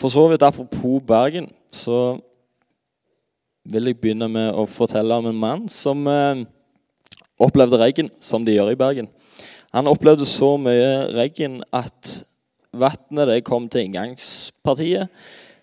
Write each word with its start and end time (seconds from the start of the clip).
For 0.00 0.08
så 0.08 0.22
vidt 0.30 0.42
apropos 0.42 1.02
Bergen, 1.04 1.50
så 1.72 2.16
vil 3.68 3.90
jeg 3.90 3.98
begynne 4.00 4.30
med 4.32 4.54
å 4.56 4.64
fortelle 4.64 5.18
om 5.20 5.28
en 5.28 5.40
mann 5.42 5.66
som 5.68 6.06
eh, 6.08 6.40
opplevde 7.36 7.76
regn, 7.80 8.08
som 8.16 8.46
de 8.46 8.54
gjør 8.54 8.72
i 8.72 8.78
Bergen. 8.80 9.10
Han 9.76 9.90
opplevde 9.90 10.24
så 10.26 10.54
mye 10.56 11.10
regn 11.12 11.60
at 11.76 12.14
vannet 12.72 13.44
kom 13.44 13.68
til 13.68 13.84
inngangspartiet. 13.84 15.12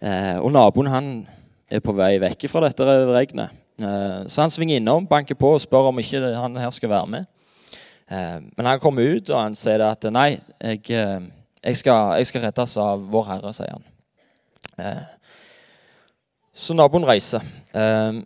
Eh, 0.05 0.37
og 0.37 0.53
naboen 0.53 0.91
han 0.93 1.09
er 1.65 1.81
på 1.81 1.97
vei 1.97 2.13
vekk 2.21 2.45
fra 2.51 2.67
dette 2.67 2.85
regnet. 3.09 3.57
Eh, 3.81 4.21
så 4.29 4.45
han 4.45 4.53
svinger 4.53 4.77
innom, 4.77 5.09
banker 5.09 5.37
på 5.37 5.55
og 5.55 5.65
spør 5.65 5.89
om 5.89 6.05
ikke 6.05 6.21
han 6.37 6.61
her 6.61 6.77
skal 6.77 6.93
være 6.93 7.13
med. 7.17 7.27
Eh, 8.05 8.39
men 8.53 8.69
han 8.69 8.85
kommer 8.85 9.17
ut 9.17 9.33
og 9.33 9.41
han 9.41 9.57
sier 9.57 9.81
at 9.89 10.05
nei, 10.13 10.35
jeg, 10.61 10.85
eh, 10.93 11.29
jeg, 11.63 11.81
skal, 11.81 12.19
jeg 12.21 12.29
skal 12.29 12.51
reddes 12.51 12.77
av 12.85 13.01
Vår 13.09 13.31
Herre, 13.33 13.57
sier 13.57 13.73
han. 13.73 13.93
Eh, 14.77 15.05
så 16.53 16.75
naboen 16.77 17.05
reiser. 17.05 17.41
Eh, 17.73 18.19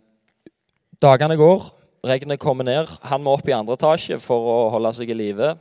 dagene 1.00 1.36
går, 1.40 1.64
regnet 2.04 2.40
kommer 2.40 2.66
ned. 2.68 2.90
Han 3.08 3.24
må 3.24 3.32
opp 3.36 3.48
i 3.48 3.54
andre 3.56 3.76
etasje 3.78 4.18
for 4.20 4.48
å 4.52 4.58
holde 4.74 4.92
seg 4.96 5.12
i 5.12 5.16
live. 5.16 5.54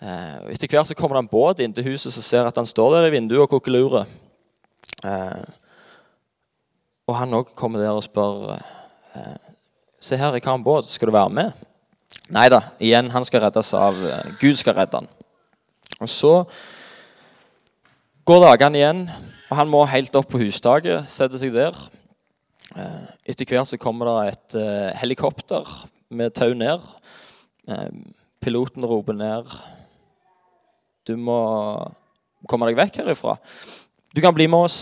Eh, 0.00 0.38
etter 0.54 0.72
hvert 0.72 0.88
så 0.88 0.96
kommer 0.96 1.18
det 1.18 1.26
en 1.26 1.32
båt 1.32 1.60
inn 1.64 1.76
til 1.76 1.88
huset 1.90 2.14
som 2.14 2.24
ser 2.24 2.48
at 2.48 2.56
han 2.56 2.68
står 2.68 2.96
der 2.96 3.08
i 3.10 3.14
vinduet 3.16 3.44
og 3.44 3.52
koker. 3.52 4.06
Eh, 5.04 5.44
og 7.06 7.14
han 7.20 7.36
òg 7.36 7.52
kommer 7.56 7.84
der 7.84 7.94
og 7.96 8.04
spør 8.06 8.56
Se 10.06 10.12
her, 10.20 10.34
jeg 10.36 10.44
har 10.44 10.54
en 10.54 10.62
båt. 10.62 10.90
Skal 10.92 11.08
du 11.08 11.14
være 11.14 11.32
med? 11.32 11.62
Nei 12.30 12.50
da. 12.52 12.58
Igjen, 12.78 13.08
han 13.10 13.24
skal 13.24 13.40
reddes 13.46 13.70
av 13.74 13.96
Gud 14.38 14.58
skal 14.60 14.76
redde 14.76 15.00
han. 15.00 15.08
Og 16.04 16.10
så 16.12 16.32
går 18.28 18.44
dagene 18.44 18.78
igjen. 18.78 19.00
Og 19.46 19.54
han 19.60 19.70
må 19.70 19.84
helt 19.86 20.16
opp 20.18 20.28
på 20.32 20.40
hustaket, 20.42 21.06
sette 21.10 21.38
seg 21.38 21.54
der. 21.54 21.76
Eh, 22.74 23.04
etter 23.30 23.46
hvert 23.46 23.70
så 23.70 23.78
kommer 23.80 24.10
det 24.10 24.32
et 24.32 24.56
uh, 24.58 24.90
helikopter 24.98 25.68
med 26.10 26.34
tau 26.34 26.50
ned. 26.58 26.82
Uh, 27.70 27.90
piloten 28.42 28.84
roper 28.86 29.16
ned 29.16 29.48
Du 31.06 31.16
må 31.18 31.38
komme 32.50 32.66
deg 32.68 32.78
vekk 32.78 33.00
herifra. 33.02 33.36
Du 34.14 34.20
kan 34.22 34.34
bli 34.34 34.48
med 34.50 34.66
oss. 34.66 34.78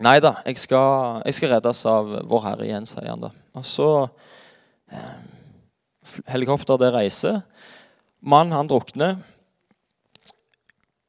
Nei 0.00 0.16
da, 0.22 0.38
jeg 0.46 0.60
skal, 0.62 1.20
jeg 1.26 1.36
skal 1.36 1.52
reddes 1.56 1.80
av 1.90 2.10
Vår 2.28 2.44
Herre 2.44 2.68
igjen, 2.68 2.86
sier 2.88 3.10
han 3.10 3.24
da. 3.26 3.32
Og 3.58 3.66
så 3.66 3.88
Helikopter, 6.32 6.78
det 6.80 6.88
reiser. 6.94 7.42
Mannen, 8.24 8.54
han 8.56 8.70
drukner 8.70 9.18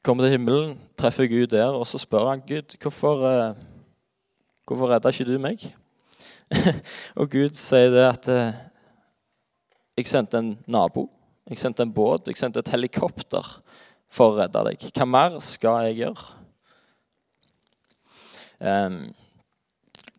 kommer 0.03 0.23
til 0.23 0.31
himmelen, 0.37 0.77
treffer 0.97 1.27
Gud 1.27 1.47
der, 1.51 1.75
og 1.75 1.87
så 1.87 1.99
spør 1.99 2.29
han 2.29 2.43
Gud 2.47 2.75
hvorfor, 2.81 3.23
uh, 3.27 3.55
hvorfor 4.67 4.93
redda 4.93 5.11
ikke 5.11 5.27
du 5.27 5.37
meg? 5.41 5.63
og 7.19 7.29
Gud 7.29 7.53
sier 7.59 7.91
det 7.93 8.05
at 8.07 8.29
uh, 8.31 8.59
jeg 9.99 10.07
sendte 10.07 10.39
en 10.39 10.53
nabo, 10.67 11.09
jeg 11.49 11.59
sendte 11.59 11.83
en 11.83 11.93
båt, 11.93 12.27
jeg 12.27 12.39
sendte 12.39 12.63
et 12.63 12.71
helikopter 12.71 13.47
for 14.09 14.31
å 14.31 14.37
redde 14.39 14.61
deg. 14.69 14.85
Hva 14.95 15.07
mer 15.07 15.39
skal 15.43 15.89
jeg 15.89 16.05
gjøre? 16.05 16.35
Um, 18.59 19.01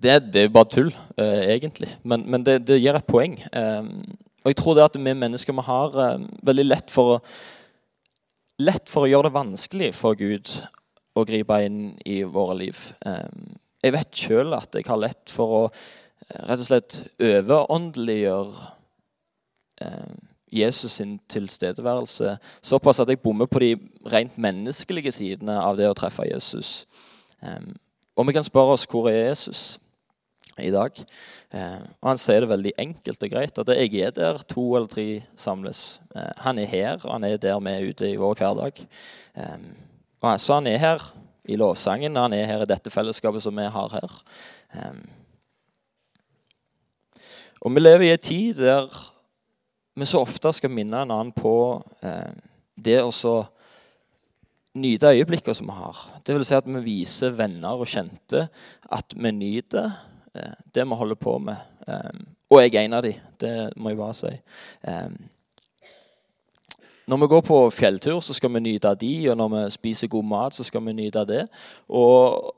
det, 0.00 0.17
det, 0.33 0.44
er 0.44 0.53
bare 0.53 0.69
tull, 0.72 0.91
uh, 1.17 1.41
egentlig, 1.44 1.89
men, 2.03 2.27
men 2.28 2.44
det, 2.44 2.61
det, 2.69 2.81
gir 2.83 2.97
et 2.97 3.09
poeng. 3.09 3.39
Um, 3.53 4.05
og 4.44 4.53
jeg 4.53 4.61
tror 4.61 4.77
det 4.77 4.84
at 4.87 5.00
vi 5.00 5.17
mennesker 5.17 5.56
vi 5.56 5.65
har 5.67 5.97
veldig 6.48 6.65
lett 6.65 6.92
for 6.92 7.17
å 7.17 7.19
lett 8.61 8.91
for 8.91 9.06
å 9.06 9.11
gjøre 9.11 9.28
det 9.28 9.36
vanskelig 9.36 9.91
for 9.97 10.19
Gud 10.19 10.53
å 11.16 11.25
gripe 11.27 11.56
inn 11.64 11.80
i 12.06 12.20
våre 12.28 12.56
liv. 12.61 12.83
Jeg 13.80 13.94
vet 13.97 14.22
sjøl 14.22 14.55
at 14.56 14.77
jeg 14.77 14.86
har 14.89 15.00
lett 15.00 15.33
for 15.33 15.56
å 15.56 15.62
eh, 15.70 16.42
rett 16.44 16.61
og 16.61 16.66
slett 16.69 17.00
overåndeliggjøre 17.16 18.77
Jesus 20.53 20.99
sin 20.99 21.15
tilstedeværelse 21.32 22.34
såpass 22.60 23.00
at 23.00 23.09
jeg 23.09 23.22
bommer 23.22 23.49
på 23.49 23.62
de 23.62 23.70
rent 24.12 24.34
menneskelige 24.37 25.15
sidene 25.16 25.56
av 25.56 25.78
det 25.78 25.88
å 25.88 25.97
treffe 25.97 26.26
Jesus. 26.28 26.84
Og 28.12 28.28
vi 28.28 28.34
kan 28.37 28.44
spørre 28.44 28.76
oss 28.76 28.84
hvor 28.91 29.09
er 29.09 29.31
Jesus 29.31 29.80
i 30.62 30.72
dag. 30.72 30.97
Eh, 31.53 31.78
og 32.00 32.09
Han 32.12 32.21
sier 32.21 32.44
det 32.44 32.50
veldig 32.50 32.72
enkelt 32.78 33.22
og 33.26 33.32
greit 33.32 33.60
at 33.62 33.72
jeg 33.75 33.94
er 34.00 34.15
der 34.16 34.43
to 34.48 34.65
eller 34.76 34.91
tre 34.91 35.06
samles. 35.37 36.00
Eh, 36.15 36.32
han 36.44 36.59
er 36.59 36.71
her, 36.71 36.98
og 37.04 37.12
han 37.12 37.25
er 37.25 37.41
der 37.41 37.60
vi 37.60 37.72
er 37.75 37.88
ute 37.91 38.10
i 38.10 38.19
vår 38.21 38.34
hverdag. 38.41 38.82
Eh, 39.37 39.59
Så 40.38 40.54
han 40.54 40.66
er 40.66 40.78
her 40.78 41.12
i 41.44 41.56
lovsangen, 41.56 42.16
han 42.16 42.32
er 42.32 42.47
her 42.47 42.62
i 42.62 42.69
dette 42.69 42.91
fellesskapet 42.91 43.43
som 43.43 43.56
vi 43.56 43.65
har 43.65 43.88
her. 43.88 44.12
Og 47.62 47.75
vi 47.75 47.81
lever 47.81 48.04
i 48.04 48.12
en 48.12 48.19
tid 48.19 48.54
der 48.54 48.87
vi 49.97 50.04
så 50.04 50.20
ofte 50.20 50.53
skal 50.53 50.70
minne 50.70 51.03
en 51.03 51.10
annen 51.10 51.32
på 51.32 51.82
det 52.76 53.00
å 53.03 53.10
så 53.10 53.49
nyte 54.78 55.10
øyeblikkene 55.10 55.54
som 55.54 55.66
vi 55.66 55.75
har. 55.75 55.99
Det 56.26 56.34
vil 56.34 56.44
si 56.47 56.54
at 56.54 56.69
vi 56.69 56.82
viser 56.84 57.34
venner 57.34 57.81
og 57.81 57.88
kjente 57.91 58.47
at 58.91 59.16
vi 59.16 59.32
nyter 59.34 59.91
det 60.75 60.85
vi 60.87 60.95
holder 60.95 61.19
på 61.19 61.39
med. 61.43 61.57
Eh, 61.87 62.23
og 62.51 62.63
jeg 62.65 62.75
er 62.75 62.87
en 62.89 62.97
av 62.99 63.05
de, 63.07 63.13
det 63.41 63.53
må 63.79 63.93
jeg 63.93 64.01
bare 64.01 64.17
si. 64.19 64.33
Eh, 64.91 65.13
når 67.11 67.21
vi 67.23 67.29
går 67.33 67.45
på 67.47 67.59
fjelltur, 67.75 68.21
så 68.23 68.35
skal 68.37 68.53
vi 68.55 68.63
nyte 68.63 68.91
av 68.91 68.99
de, 68.99 69.13
og 69.31 69.39
når 69.39 69.53
vi 69.55 69.63
spiser 69.75 70.11
god 70.11 70.27
mat, 70.31 70.55
så 70.55 70.67
skal 70.67 70.85
vi 70.87 70.95
nyte 70.95 71.23
av 71.23 71.29
det. 71.31 71.45
Og 71.87 72.53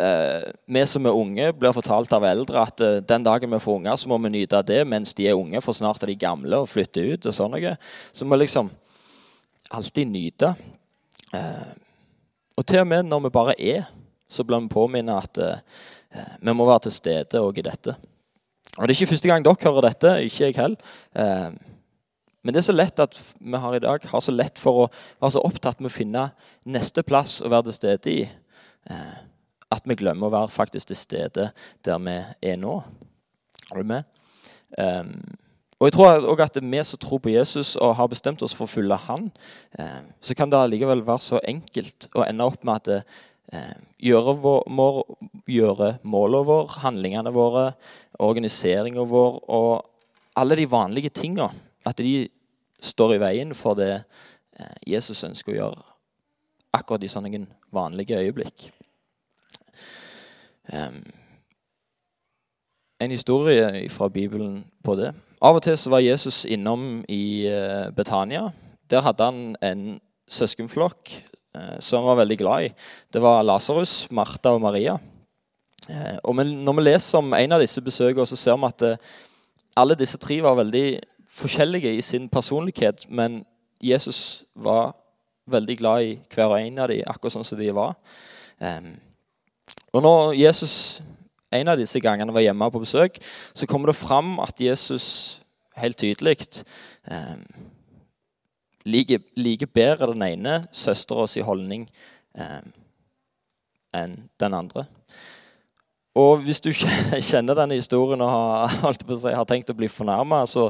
eh, 0.00 0.48
vi 0.68 0.84
som 0.88 1.08
er 1.08 1.16
unge, 1.16 1.50
blir 1.56 1.76
fortalt 1.76 2.12
av 2.16 2.24
eldre 2.28 2.62
at 2.62 2.84
eh, 2.84 3.00
den 3.04 3.26
dagen 3.26 3.52
vi 3.52 3.60
får 3.60 3.80
unger, 3.82 4.00
så 4.00 4.12
må 4.12 4.20
vi 4.24 4.32
nyte 4.36 4.60
av 4.60 4.68
det 4.68 4.80
mens 4.88 5.12
de 5.16 5.28
er 5.28 5.36
unge, 5.36 5.60
for 5.64 5.76
snart 5.76 6.04
er 6.04 6.12
de 6.12 6.20
gamle 6.20 6.62
og 6.62 6.70
flytter 6.70 7.14
ut. 7.14 7.28
og 7.28 7.36
sånn 7.36 7.56
noe. 7.56 7.76
Så 8.12 8.28
vi 8.28 8.40
liksom 8.40 8.72
alltid 9.76 10.12
nyte. 10.12 10.54
Eh, 11.36 11.70
og 12.56 12.66
til 12.66 12.84
og 12.84 12.90
med 12.90 13.08
når 13.08 13.26
vi 13.26 13.36
bare 13.36 13.56
er, 13.60 13.88
så 14.28 14.44
blir 14.44 14.60
vi 14.60 14.72
påminnet 14.72 15.24
at 15.24 15.40
Eh, 15.40 15.58
vi 16.40 16.54
må 16.56 16.66
være 16.68 16.86
til 16.86 16.94
stede 16.94 17.40
òg 17.42 17.60
i 17.60 17.66
dette. 17.66 17.94
Og 18.78 18.86
Det 18.86 18.94
er 18.94 19.00
ikke 19.00 19.12
første 19.14 19.28
gang 19.28 19.44
dere 19.44 19.64
hører 19.64 19.88
dette, 19.88 20.12
ikke 20.24 20.44
jeg 20.44 20.56
heller. 20.56 20.76
Eh, 21.18 21.50
men 22.42 22.54
det 22.54 22.60
er 22.60 22.68
så 22.68 22.76
lett 22.76 23.00
at 23.02 23.16
vi 23.40 23.58
har 23.58 23.74
i 23.74 23.82
dag 23.82 24.04
har 24.06 24.20
så 24.22 24.32
lett 24.32 24.58
for 24.58 24.84
å 24.84 24.90
være 25.20 25.34
så 25.34 25.42
opptatt 25.44 25.82
med 25.82 25.90
å 25.90 25.96
finne 25.96 26.28
neste 26.64 27.02
plass 27.02 27.40
å 27.42 27.50
være 27.50 27.68
til 27.68 27.76
stede 27.76 28.12
i, 28.12 28.22
eh, 28.90 29.18
at 29.74 29.82
vi 29.84 29.98
glemmer 29.98 30.28
å 30.28 30.36
være 30.36 30.54
faktisk 30.54 30.92
til 30.92 30.96
stede 30.96 31.50
der 31.84 31.98
vi 31.98 32.16
er 32.52 32.56
nå. 32.56 32.78
Er 33.74 33.82
du 33.82 33.84
med? 33.84 34.04
Og 35.78 35.86
jeg 35.86 35.92
tror 35.92 36.24
også 36.24 36.44
at 36.44 36.56
Vi 36.62 36.84
som 36.84 36.98
tror 36.98 37.18
på 37.18 37.30
Jesus 37.30 37.76
og 37.76 37.96
har 37.96 38.08
bestemt 38.08 38.42
oss 38.42 38.54
for 38.54 38.64
å 38.64 38.70
følge 38.70 38.96
Han, 38.96 39.30
så 40.20 40.34
kan 40.34 40.50
det 40.50 40.58
allikevel 40.58 41.04
være 41.06 41.20
så 41.20 41.40
enkelt 41.44 42.08
å 42.14 42.24
ende 42.24 42.44
opp 42.44 42.64
med 42.64 42.88
at 42.88 42.88
Eh, 42.88 43.02
vår, 43.48 45.04
gjøre 45.48 45.98
målene 46.02 46.44
våre, 46.44 46.80
handlingene 46.82 47.32
våre, 47.32 47.72
organiseringa 48.18 49.04
vår 49.08 49.38
og 49.48 49.86
alle 50.36 50.56
de 50.56 50.66
vanlige 50.70 51.08
tinga. 51.08 51.48
At 51.86 51.98
de 51.98 52.28
står 52.80 53.14
i 53.14 53.20
veien 53.22 53.54
for 53.54 53.74
det 53.74 54.02
eh, 54.58 54.76
Jesus 54.86 55.24
ønsker 55.24 55.52
å 55.52 55.56
gjøre 55.56 55.86
akkurat 56.76 57.02
i 57.02 57.08
sånne 57.08 57.46
vanlige 57.72 58.18
øyeblikk. 58.18 58.70
en 63.00 63.10
historie 63.10 63.88
fra 63.88 64.08
Bibelen 64.08 64.64
på 64.84 64.94
det. 64.94 65.14
Av 65.40 65.56
og 65.56 65.62
til 65.62 65.78
så 65.78 65.90
var 65.90 66.04
Jesus 66.04 66.44
innom 66.44 67.04
i 67.08 67.46
eh, 67.48 67.88
Betania. 67.96 68.50
Der 68.90 69.00
hadde 69.00 69.24
han 69.24 69.56
en 69.62 70.00
søskenflokk 70.28 71.22
Eh, 71.22 71.37
som 71.80 72.02
han 72.02 72.10
var 72.10 72.20
veldig 72.22 72.38
glad 72.40 72.66
i. 72.66 72.72
Det 73.12 73.22
var 73.22 73.44
Lasarus, 73.46 74.10
Martha 74.14 74.52
og 74.54 74.60
Maria. 74.62 74.98
Eh, 75.88 76.18
og 76.24 76.36
når 76.36 76.76
vi 76.76 76.84
leser 76.84 77.18
om 77.18 77.34
en 77.34 77.56
av 77.56 77.62
disse 77.62 77.82
besøkene, 77.82 78.26
så 78.26 78.36
ser 78.36 78.58
vi 78.58 78.68
at 78.68 78.84
eh, 78.86 79.10
alle 79.78 79.96
disse 79.98 80.18
tre 80.20 80.40
var 80.44 80.58
veldig 80.58 81.00
forskjellige 81.38 81.92
i 81.94 82.02
sin 82.02 82.28
personlighet, 82.28 83.06
men 83.08 83.44
Jesus 83.80 84.44
var 84.54 84.96
veldig 85.48 85.76
glad 85.78 86.04
i 86.04 86.16
hver 86.34 86.50
og 86.50 86.58
en 86.60 86.80
av 86.82 86.90
dem, 86.90 87.04
akkurat 87.06 87.36
sånn 87.36 87.46
som 87.46 87.60
de 87.60 87.68
var. 87.72 87.94
Og 89.94 90.02
når 90.02 90.34
Jesus 90.34 90.74
en 91.54 91.70
av 91.72 91.78
disse 91.80 92.00
gangene 92.04 92.34
var 92.34 92.44
hjemme 92.44 92.68
på 92.72 92.82
besøk, 92.82 93.20
så 93.56 93.68
kommer 93.70 93.92
det 93.92 94.00
fram 94.00 94.36
at 94.44 94.60
Jesus 94.60 95.38
helt 95.78 95.96
tydelig 96.00 96.36
liker, 98.88 99.22
liker 99.38 99.70
bedre 99.70 100.12
den 100.12 100.24
ene 100.26 100.60
søstera 100.74 101.26
si 101.30 101.44
holdning 101.44 101.86
eh, 102.38 102.62
enn 103.96 104.16
den 104.40 104.56
andre. 104.56 104.86
Og 106.18 106.42
hvis 106.46 106.62
du 106.64 106.70
kjenner 107.30 107.58
denne 107.58 107.78
historien 107.78 108.22
og 108.24 108.32
har, 108.82 108.98
si, 108.98 109.34
har 109.34 109.46
tenkt 109.48 109.70
å 109.70 109.78
bli 109.78 109.90
fornærma, 109.92 110.42
så 110.50 110.68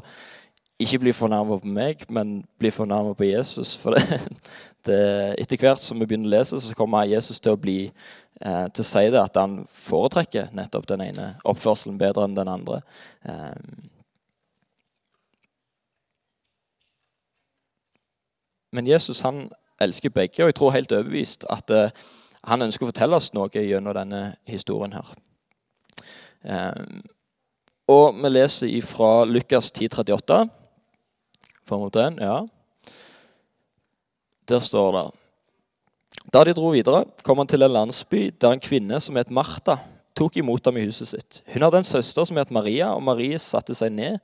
ikke 0.78 1.00
bli 1.02 1.12
fornærma 1.16 1.58
på 1.58 1.70
meg, 1.74 2.04
men 2.14 2.38
bli 2.60 2.70
fornærma 2.70 3.14
på 3.18 3.26
Jesus. 3.26 3.74
For 3.80 3.96
det, 3.96 4.20
det, 4.86 5.02
etter 5.42 5.60
hvert 5.60 5.82
som 5.82 5.98
vi 5.98 6.06
begynner 6.06 6.30
å 6.30 6.36
lese, 6.36 6.60
så 6.62 6.76
kommer 6.78 7.08
Jesus 7.08 7.40
til 7.42 7.56
å 7.56 7.60
bli 7.60 7.78
eh, 7.88 8.66
til 8.70 8.84
å 8.84 8.88
si 8.92 9.04
det 9.10 9.22
at 9.22 9.40
han 9.40 9.62
foretrekker 9.74 10.52
nettopp 10.56 10.86
den 10.92 11.06
ene 11.08 11.32
oppførselen 11.48 11.98
bedre 12.00 12.28
enn 12.28 12.36
den 12.38 12.52
andre. 12.52 12.82
Eh, 13.26 13.56
men 18.72 18.88
Jesus 18.88 19.22
han 19.26 19.46
elsker 19.80 20.12
begge, 20.12 20.42
og 20.42 20.50
jeg 20.50 20.58
tror 20.58 20.74
helt 20.74 20.92
overbevist 20.92 21.46
at 21.52 21.70
eh, 21.74 21.92
han 22.48 22.64
ønsker 22.64 22.86
å 22.86 22.90
fortelle 22.90 23.18
oss 23.18 23.32
noe 23.36 23.50
gjennom 23.52 23.94
denne 23.96 24.22
historien 24.48 24.96
her. 24.96 25.12
Eh, 26.44 27.02
og 27.88 28.18
vi 28.20 28.30
leser 28.30 28.74
fra 28.84 29.24
Lukas 29.24 29.70
10,38. 29.72 30.42
Får 31.68 31.80
vi 31.80 31.88
opp 31.88 31.94
den? 31.96 32.18
Ja. 32.20 32.38
Der 34.48 34.60
står 34.64 34.90
det 34.96 35.06
Da 36.32 36.42
de 36.44 36.52
dro 36.56 36.72
videre, 36.72 37.06
kom 37.24 37.40
han 37.40 37.48
til 37.48 37.64
en 37.64 37.72
landsby 37.72 38.28
der 38.40 38.52
en 38.52 38.60
kvinne 38.64 39.00
som 39.00 39.16
het 39.16 39.32
Martha, 39.32 39.78
tok 40.18 40.36
imot 40.36 40.66
ham 40.66 40.76
i 40.76 40.84
huset 40.84 41.08
sitt. 41.08 41.40
Hun 41.48 41.64
hadde 41.64 41.80
en 41.80 41.86
søster 41.86 42.26
som 42.26 42.36
het 42.36 42.52
Maria, 42.52 42.90
og 42.92 43.04
Marie 43.06 43.38
satte 43.40 43.76
seg 43.76 43.94
ned 43.94 44.18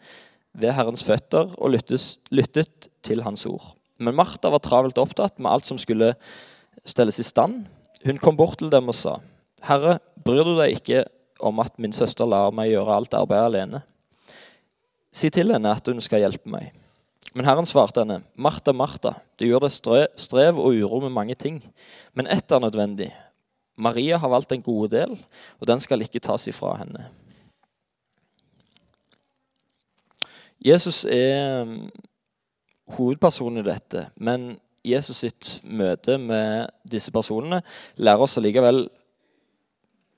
ved 0.53 0.75
Herrens 0.75 1.05
føtter 1.07 1.55
og 1.57 1.73
lyttes, 1.73 2.19
lyttet 2.35 2.91
til 3.07 3.23
hans 3.25 3.47
ord. 3.47 3.73
Men 3.99 4.17
Martha 4.19 4.51
var 4.51 4.63
travelt 4.63 4.99
opptatt 4.99 5.39
med 5.39 5.53
alt 5.53 5.69
som 5.69 5.79
skulle 5.79 6.15
stelles 6.85 7.21
i 7.23 7.27
stand. 7.27 7.65
Hun 8.05 8.21
kom 8.21 8.37
bort 8.37 8.59
til 8.59 8.71
dem 8.71 8.89
og 8.89 8.95
sa, 8.95 9.21
'Herre, 9.63 9.99
bryr 10.25 10.45
du 10.45 10.57
deg 10.59 10.77
ikke 10.77 11.05
om 11.41 11.61
at 11.61 11.79
min 11.79 11.93
søster 11.93 12.27
lar 12.27 12.51
meg 12.51 12.71
gjøre 12.71 12.97
alt 12.97 13.15
arbeidet 13.15 13.45
alene?' 13.45 13.83
Si 15.13 15.31
til 15.31 15.53
henne 15.53 15.71
at 15.71 15.87
hun 15.87 16.01
skal 16.01 16.21
hjelpe 16.21 16.51
meg. 16.51 16.73
Men 17.35 17.47
Herren 17.47 17.67
svarte 17.67 18.01
henne, 18.03 18.23
Martha, 18.35 18.73
Martha, 18.73 19.15
du 19.39 19.47
gjør 19.47 19.67
deg 19.67 20.09
strev 20.17 20.59
og 20.59 20.75
uro 20.75 21.01
med 21.01 21.11
mange 21.11 21.35
ting, 21.35 21.63
men 22.15 22.27
ett 22.27 22.51
er 22.51 22.63
nødvendig. 22.63 23.13
Maria 23.77 24.19
har 24.19 24.31
valgt 24.31 24.53
en 24.53 24.63
god 24.63 24.89
del, 24.89 25.19
og 25.61 25.67
den 25.67 25.81
skal 25.81 26.03
ikke 26.03 26.23
tas 26.23 26.47
ifra 26.47 26.77
henne. 26.79 27.09
Jesus 30.65 31.05
er 31.05 31.67
hovedpersonen 32.93 33.63
i 33.63 33.67
dette, 33.67 34.09
men 34.21 34.55
Jesus 34.85 35.23
sitt 35.25 35.51
møte 35.65 36.19
med 36.21 36.69
disse 36.85 37.13
personene 37.15 37.63
lærer 37.97 38.21
oss 38.27 38.37
allikevel 38.39 38.85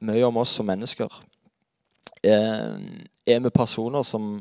mye 0.06 0.26
om 0.26 0.42
oss 0.42 0.56
som 0.58 0.66
mennesker. 0.66 1.12
Eh, 2.26 2.76
er 3.26 3.42
vi 3.42 3.54
personer 3.54 4.02
som 4.06 4.40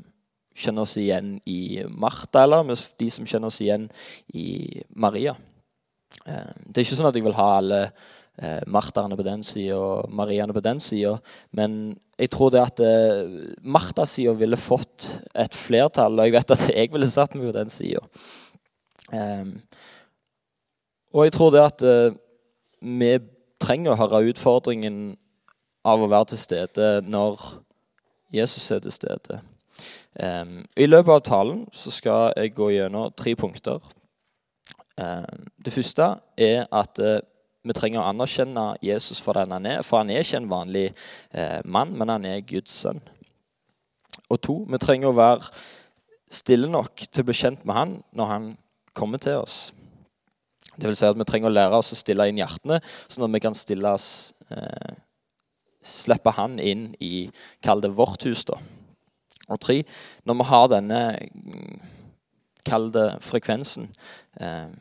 kjenner 0.55 0.85
oss 0.85 0.95
igjen 0.97 1.35
i 1.45 1.83
Martha, 1.91 2.45
eller 2.45 2.71
de 2.99 3.09
som 3.11 3.27
kjenner 3.27 3.51
oss 3.51 3.61
igjen 3.61 3.89
i 4.33 4.81
Maria. 4.95 5.35
Eh, 6.25 6.53
det 6.65 6.79
er 6.79 6.85
ikke 6.85 6.97
sånn 6.97 7.11
at 7.11 7.17
jeg 7.17 7.25
vil 7.27 7.37
ha 7.37 7.49
alle 7.59 7.81
eh, 7.85 8.63
på 8.65 9.27
den 9.27 9.43
sida 9.43 9.77
og 9.77 10.09
Mariaene 10.09 10.55
på 10.55 10.63
den 10.63 10.79
sida, 10.79 11.17
men 11.51 11.97
jeg 12.19 12.31
tror 12.31 12.53
det 12.53 12.61
at 12.61 12.81
eh, 12.83 13.25
Martha-sida 13.63 14.35
ville 14.39 14.59
fått 14.59 15.09
et 15.35 15.55
flertall, 15.55 16.19
og 16.19 16.27
jeg 16.27 16.35
vet 16.37 16.53
at 16.55 16.63
jeg 16.71 16.93
ville 16.93 17.09
satt 17.11 17.35
meg 17.35 17.49
på 17.49 17.57
den 17.57 17.73
sida. 17.73 18.03
Og 21.15 21.27
jeg 21.27 21.33
tror 21.35 21.51
det 21.53 21.61
at 21.61 21.83
vi 22.81 23.11
trenger 23.61 23.93
å 23.93 23.99
høre 23.99 24.23
utfordringen 24.31 25.13
av 25.85 26.01
å 26.01 26.09
være 26.09 26.33
til 26.33 26.41
stede 26.41 26.89
når 27.05 27.43
Jesus 28.33 28.65
er 28.73 28.81
til 28.83 28.95
stede. 28.95 29.39
Um, 30.15 30.63
I 30.79 30.87
løpet 30.87 31.11
av 31.11 31.23
talen 31.27 31.63
så 31.75 31.91
skal 31.91 32.31
jeg 32.37 32.53
gå 32.55 32.69
gjennom 32.71 33.11
tre 33.17 33.35
punkter. 33.35 33.83
Um, 34.95 35.47
det 35.59 35.73
første 35.75 36.07
er 36.39 36.63
at 36.71 37.01
uh, 37.03 37.19
vi 37.65 37.73
trenger 37.73 38.01
å 38.01 38.09
anerkjenne 38.11 38.65
Jesus 38.85 39.19
for 39.23 39.37
den 39.37 39.53
han 39.55 39.65
er. 39.65 39.81
For 39.85 40.01
han 40.01 40.11
er 40.13 40.21
ikke 40.21 40.41
en 40.41 40.51
vanlig 40.51 40.85
eh, 41.33 41.61
mann, 41.65 41.95
men 41.97 42.11
han 42.13 42.27
er 42.29 42.45
Guds 42.45 42.75
sønn. 42.83 43.01
Og 44.29 44.39
to, 44.41 44.59
vi 44.69 44.81
trenger 44.81 45.09
å 45.09 45.17
være 45.17 45.49
stille 46.31 46.69
nok 46.69 47.07
til 47.07 47.23
å 47.23 47.27
bli 47.27 47.37
kjent 47.37 47.65
med 47.65 47.77
han 47.77 47.97
når 48.17 48.31
han 48.31 48.47
kommer 48.97 49.21
til 49.21 49.41
oss. 49.41 49.73
Det 50.75 50.89
vil 50.89 50.97
si 50.97 51.07
at 51.07 51.17
Vi 51.17 51.27
trenger 51.27 51.49
å 51.49 51.55
lære 51.55 51.77
oss 51.77 51.93
å 51.93 51.99
stille 51.99 52.27
inn 52.27 52.39
hjertene, 52.41 52.81
sånn 53.07 53.27
at 53.27 53.35
vi 53.35 53.43
kan 53.43 53.55
stille 53.55 53.91
oss, 53.95 54.33
uh, 54.51 54.95
slippe 55.79 56.33
han 56.35 56.57
inn 56.59 56.89
i 56.99 57.29
kall 57.63 57.83
det 57.83 57.93
vårt 57.95 58.25
hus. 58.27 58.43
da. 58.43 58.57
Og 59.47 59.61
tre, 59.61 59.83
når 60.25 60.39
vi 60.41 60.49
har 60.51 60.67
denne 60.73 61.01
Kall 62.65 62.87
det 62.89 63.19
frekvensen, 63.21 63.91
eh, 64.41 64.71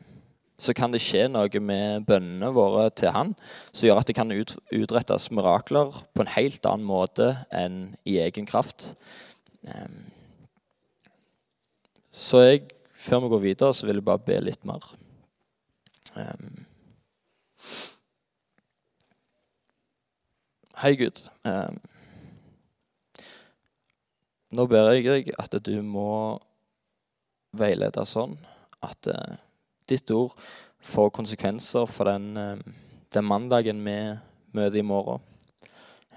så 0.57 0.73
kan 0.75 0.93
det 0.93 1.01
skje 1.03 1.25
noe 1.31 1.61
med 1.61 2.05
bønnene 2.07 2.51
våre 2.55 2.87
til 2.95 3.11
Han 3.11 3.33
som 3.71 3.87
gjør 3.89 4.01
at 4.01 4.09
det 4.09 4.15
kan 4.15 4.31
utrettes 4.31 5.29
mirakler 5.35 5.91
på 6.15 6.23
en 6.23 6.31
helt 6.35 6.69
annen 6.69 6.87
måte 6.87 7.31
enn 7.51 7.95
i 8.07 8.17
egen 8.23 8.47
kraft. 8.47 8.93
Eh, 9.67 9.89
så 12.15 12.45
jeg, 12.45 12.69
før 12.95 13.25
vi 13.25 13.33
går 13.33 13.43
videre, 13.49 13.73
så 13.75 13.87
vil 13.87 13.99
jeg 13.99 14.07
bare 14.07 14.23
be 14.23 14.39
litt 14.43 14.63
mer. 14.67 14.87
Eh, 16.15 16.47
Hei, 20.75 20.91
Gud. 20.99 21.21
Eh, 21.47 21.75
nå 24.55 24.65
ber 24.71 24.91
jeg 24.91 25.05
deg 25.07 25.29
at 25.39 25.55
du 25.63 25.75
må 25.83 26.35
veilede 27.55 28.03
sånn 28.07 28.35
at 28.83 29.07
uh, 29.07 29.37
ditt 29.89 30.11
ord 30.13 30.35
får 30.85 31.13
konsekvenser 31.15 31.89
for 31.89 32.09
den, 32.09 32.31
uh, 32.37 32.57
den 33.13 33.27
mandagen 33.27 33.81
vi 33.85 33.97
møter 34.55 34.81
i 34.81 34.85
morgen. 34.85 35.23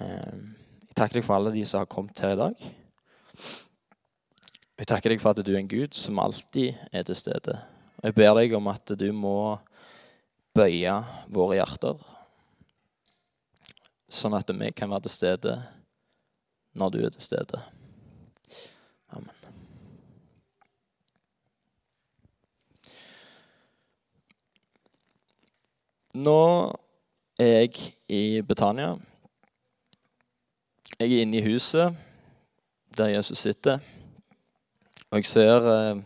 Uh, 0.01 0.55
jeg 0.89 0.95
takker 0.97 1.21
deg 1.21 1.27
for 1.27 1.39
alle 1.39 1.55
de 1.55 1.65
som 1.69 1.85
har 1.85 1.91
kommet 1.91 2.25
her 2.25 2.35
i 2.37 2.41
dag. 2.43 2.69
Jeg 4.79 4.87
takker 4.87 5.11
deg 5.11 5.23
for 5.23 5.35
at 5.35 5.43
du 5.43 5.53
er 5.55 5.61
en 5.61 5.71
Gud 5.71 5.97
som 5.99 6.21
alltid 6.23 6.79
er 6.93 7.07
til 7.07 7.19
stede. 7.19 7.57
Og 7.99 8.11
jeg 8.11 8.15
ber 8.15 8.37
deg 8.39 8.55
om 8.55 8.71
at 8.71 8.95
du 8.95 9.09
må 9.15 9.57
bøye 10.55 10.95
våre 11.35 11.59
hjerter, 11.59 11.99
sånn 14.09 14.37
at 14.39 14.49
vi 14.55 14.71
kan 14.75 14.91
være 14.91 15.07
til 15.07 15.15
stede 15.15 15.57
når 16.79 16.95
du 16.95 17.03
er 17.03 17.13
til 17.15 17.25
stede. 17.25 17.61
Nå 26.17 26.73
er 27.37 27.51
jeg 27.69 27.93
i 28.09 28.41
Betania. 28.41 28.95
Jeg 30.97 31.13
er 31.13 31.21
inne 31.21 31.37
i 31.37 31.45
huset 31.45 31.93
der 32.97 33.13
Jesus 33.13 33.39
sitter. 33.39 33.79
Og 35.11 35.19
jeg 35.21 35.27
ser, 35.29 35.69
jeg 35.69 35.97
eh, 35.99 36.03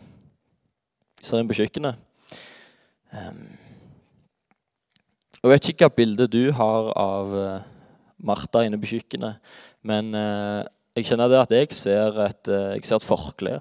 ser 1.22 1.38
inn 1.38 1.48
på 1.50 1.54
kjøkkenet. 1.54 1.94
Jeg 5.42 5.50
vet 5.50 5.68
ikke 5.70 5.86
hva 5.86 5.94
bilde 5.94 6.26
du 6.30 6.50
har 6.54 6.90
av 6.98 7.36
eh, 7.38 7.68
Martha 8.26 8.64
inne 8.66 8.80
på 8.82 8.90
kjøkkenet, 8.96 9.38
men 9.86 10.14
eh, 10.18 10.62
jeg 10.98 11.08
kjenner 11.12 11.30
det 11.30 11.40
at 11.44 11.54
jeg 11.54 11.70
ser 11.78 12.18
et, 12.26 12.50
jeg 12.50 12.84
ser 12.86 12.98
et 12.98 13.06
forkle. 13.06 13.60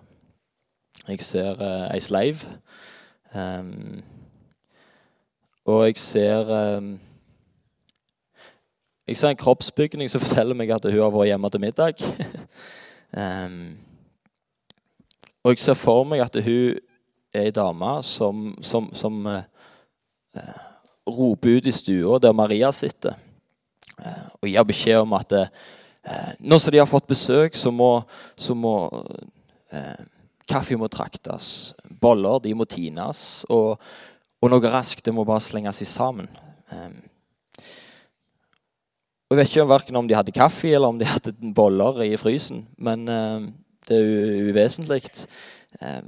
Jeg 1.06 1.22
ser 1.22 1.62
ei 1.62 2.02
sleiv. 2.04 2.44
Og 5.72 5.86
jeg 5.88 5.98
ser 5.98 6.50
um, 6.78 7.00
Jeg 9.08 9.18
ser 9.18 9.30
en 9.30 9.40
kroppsbygning 9.40 10.10
som 10.12 10.22
forteller 10.24 10.58
meg 10.58 10.72
at 10.72 10.86
hun 10.90 11.00
har 11.00 11.14
vært 11.14 11.32
hjemme 11.32 11.52
til 11.52 11.64
middag. 11.64 12.04
um, 13.18 13.78
og 15.44 15.54
jeg 15.54 15.64
ser 15.64 15.80
for 15.80 16.04
meg 16.08 16.24
at 16.26 16.36
hun 16.44 16.78
er 17.34 17.48
ei 17.48 17.56
dame 17.56 17.94
som, 18.04 18.52
som, 18.62 18.90
som 18.94 19.26
uh, 19.26 19.42
uh, 20.36 20.62
roper 21.08 21.58
ut 21.58 21.68
i 21.68 21.74
stua 21.76 22.20
der 22.20 22.36
Maria 22.36 22.72
sitter, 22.72 23.16
og 24.42 24.50
gir 24.50 24.66
beskjed 24.68 25.02
om 25.02 25.14
at 25.16 25.34
uh, 25.38 25.48
nå 26.40 26.60
som 26.60 26.74
de 26.74 26.82
har 26.82 26.90
fått 26.90 27.08
besøk, 27.08 27.56
så 27.56 27.72
må, 27.72 27.94
så 28.36 28.56
må 28.58 28.76
kaffe 30.50 30.76
må 30.76 30.90
traktes. 30.92 31.74
Boller 32.02 32.42
de 32.44 32.54
må 32.58 32.66
tines. 32.68 33.46
Og, 33.50 33.80
og, 34.42 34.50
noe 34.50 34.74
raskt 34.74 35.06
det 35.06 35.14
må 35.14 35.26
bare 35.28 35.44
slenges 35.44 35.84
i 35.84 35.88
sammen. 35.90 36.30
Eh, 36.74 36.94
jeg 39.32 39.38
vet 39.38 39.52
ikke 39.52 39.68
verken 39.70 40.00
om 40.00 40.08
de 40.10 40.18
hadde 40.18 40.34
kaffe 40.36 40.74
eller 40.74 40.92
om 40.92 40.98
de 41.00 41.08
hadde 41.08 41.36
boller 41.56 42.02
i 42.04 42.16
frysen. 42.20 42.66
Men 42.82 43.06
eh, 43.08 43.48
det 43.88 44.00
er 44.00 44.48
uvesentlig. 44.50 45.04
Eh, 45.80 46.02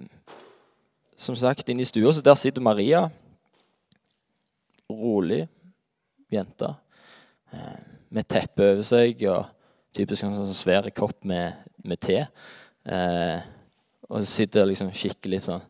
som 1.16 1.38
sagt, 1.40 1.70
inne 1.70 1.86
i 1.86 1.88
stua 1.88 2.12
så 2.12 2.26
der 2.26 2.36
sitter 2.40 2.66
Maria. 2.66 3.06
Rolig 4.92 5.46
jente. 6.34 6.74
Med 8.14 8.28
teppe 8.28 8.74
over 8.74 8.84
seg. 8.86 9.22
og 9.30 9.46
Typisk 9.94 10.26
en 10.26 10.34
sånn 10.36 10.58
svær 10.58 10.90
kopp 10.98 11.22
med, 11.30 11.54
med 11.86 12.02
te. 12.02 12.18
Og 14.10 14.20
så 14.20 14.26
sitter 14.28 14.68
liksom 14.68 14.92
skikkelig 14.94 15.40
sånn 15.46 15.64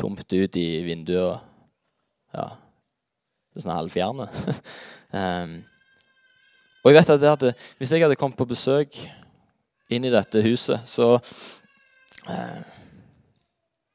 tomt 0.00 0.26
ut 0.32 0.58
i 0.58 0.66
vinduet. 0.86 1.51
Ja, 2.32 2.46
det 3.52 3.60
er 3.60 3.64
sånn 3.66 3.76
halvfjerne. 3.76 4.28
um, 5.12 5.56
og 6.82 6.90
jeg 6.90 6.98
vet 6.98 7.10
at, 7.14 7.20
det 7.22 7.32
at 7.32 7.66
hvis 7.78 7.92
jeg 7.92 8.04
hadde 8.04 8.18
kommet 8.20 8.38
på 8.40 8.48
besøk 8.48 8.96
inn 9.92 10.06
i 10.08 10.12
dette 10.12 10.40
huset, 10.44 10.80
så 10.88 11.14
uh, 11.18 12.62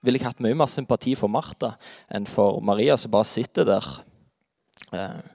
ville 0.06 0.20
jeg 0.22 0.28
hatt 0.28 0.44
mye 0.46 0.58
mer 0.58 0.70
sympati 0.70 1.16
for 1.18 1.32
Martha 1.32 1.74
enn 2.14 2.28
for 2.30 2.62
Maria, 2.62 2.98
som 3.00 3.14
bare 3.14 3.28
sitter 3.28 3.68
der. 3.68 3.90
Uh, 4.94 5.26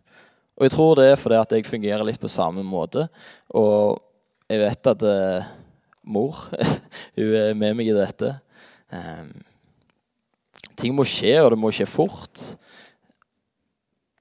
og 0.56 0.66
jeg 0.66 0.74
tror 0.76 0.96
det 0.98 1.08
er 1.10 1.18
fordi 1.18 1.40
at 1.40 1.54
jeg 1.56 1.66
fungerer 1.66 2.06
litt 2.06 2.22
på 2.22 2.30
samme 2.30 2.62
måte. 2.62 3.08
Og 3.56 3.98
jeg 4.46 4.62
vet 4.62 4.90
at 4.92 5.06
uh, 5.08 5.50
mor 6.02 6.44
hun 7.16 7.34
er 7.40 7.56
med 7.58 7.78
meg 7.78 7.90
i 7.90 7.96
dette. 7.96 8.36
Um, 8.92 9.32
ting 10.78 10.94
må 10.94 11.06
skje, 11.08 11.34
og 11.42 11.52
det 11.54 11.58
må 11.58 11.72
skje 11.74 11.88
fort. 11.88 12.44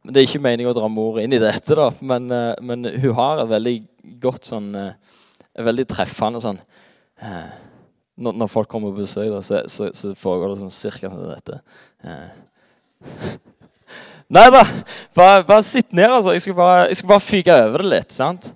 Men 0.02 0.14
Det 0.14 0.22
er 0.22 0.30
ikke 0.30 0.42
meningen 0.42 0.72
å 0.72 0.78
dra 0.78 0.88
mor 0.90 1.20
inn 1.22 1.36
i 1.36 1.42
dette, 1.42 1.76
da, 1.78 1.92
men, 2.02 2.32
uh, 2.34 2.56
men 2.66 2.88
hun 2.90 3.18
har 3.20 3.44
et 3.44 3.52
veldig 3.52 3.76
godt 4.24 4.50
sånn 4.50 4.72
uh, 4.74 5.20
Veldig 5.62 5.84
treffende 5.92 6.40
sånn 6.42 6.58
uh, 6.58 7.52
når, 8.22 8.38
når, 8.40 8.52
folk 8.52 8.70
kommer 8.72 8.94
på 8.94 9.02
besøk, 9.02 9.34
så, 9.44 9.62
så, 9.68 9.90
så, 9.98 10.14
foregår 10.18 10.54
det 10.54 10.62
sånn 10.62 10.74
cirka 10.74 11.10
sånn 11.10 11.32
dette. 11.32 11.60
Nei 14.32 14.48
da, 14.54 14.62
bare, 15.18 15.42
bare, 15.48 15.64
sitt 15.66 15.92
ned, 15.96 16.12
altså. 16.12 16.36
Jeg 16.36 16.46
skal 16.46 16.56
bare, 16.56 17.00
bare 17.10 17.24
fyke 17.24 17.56
over 17.66 17.84
det 17.84 17.92
litt. 17.92 18.14
sant? 18.16 18.52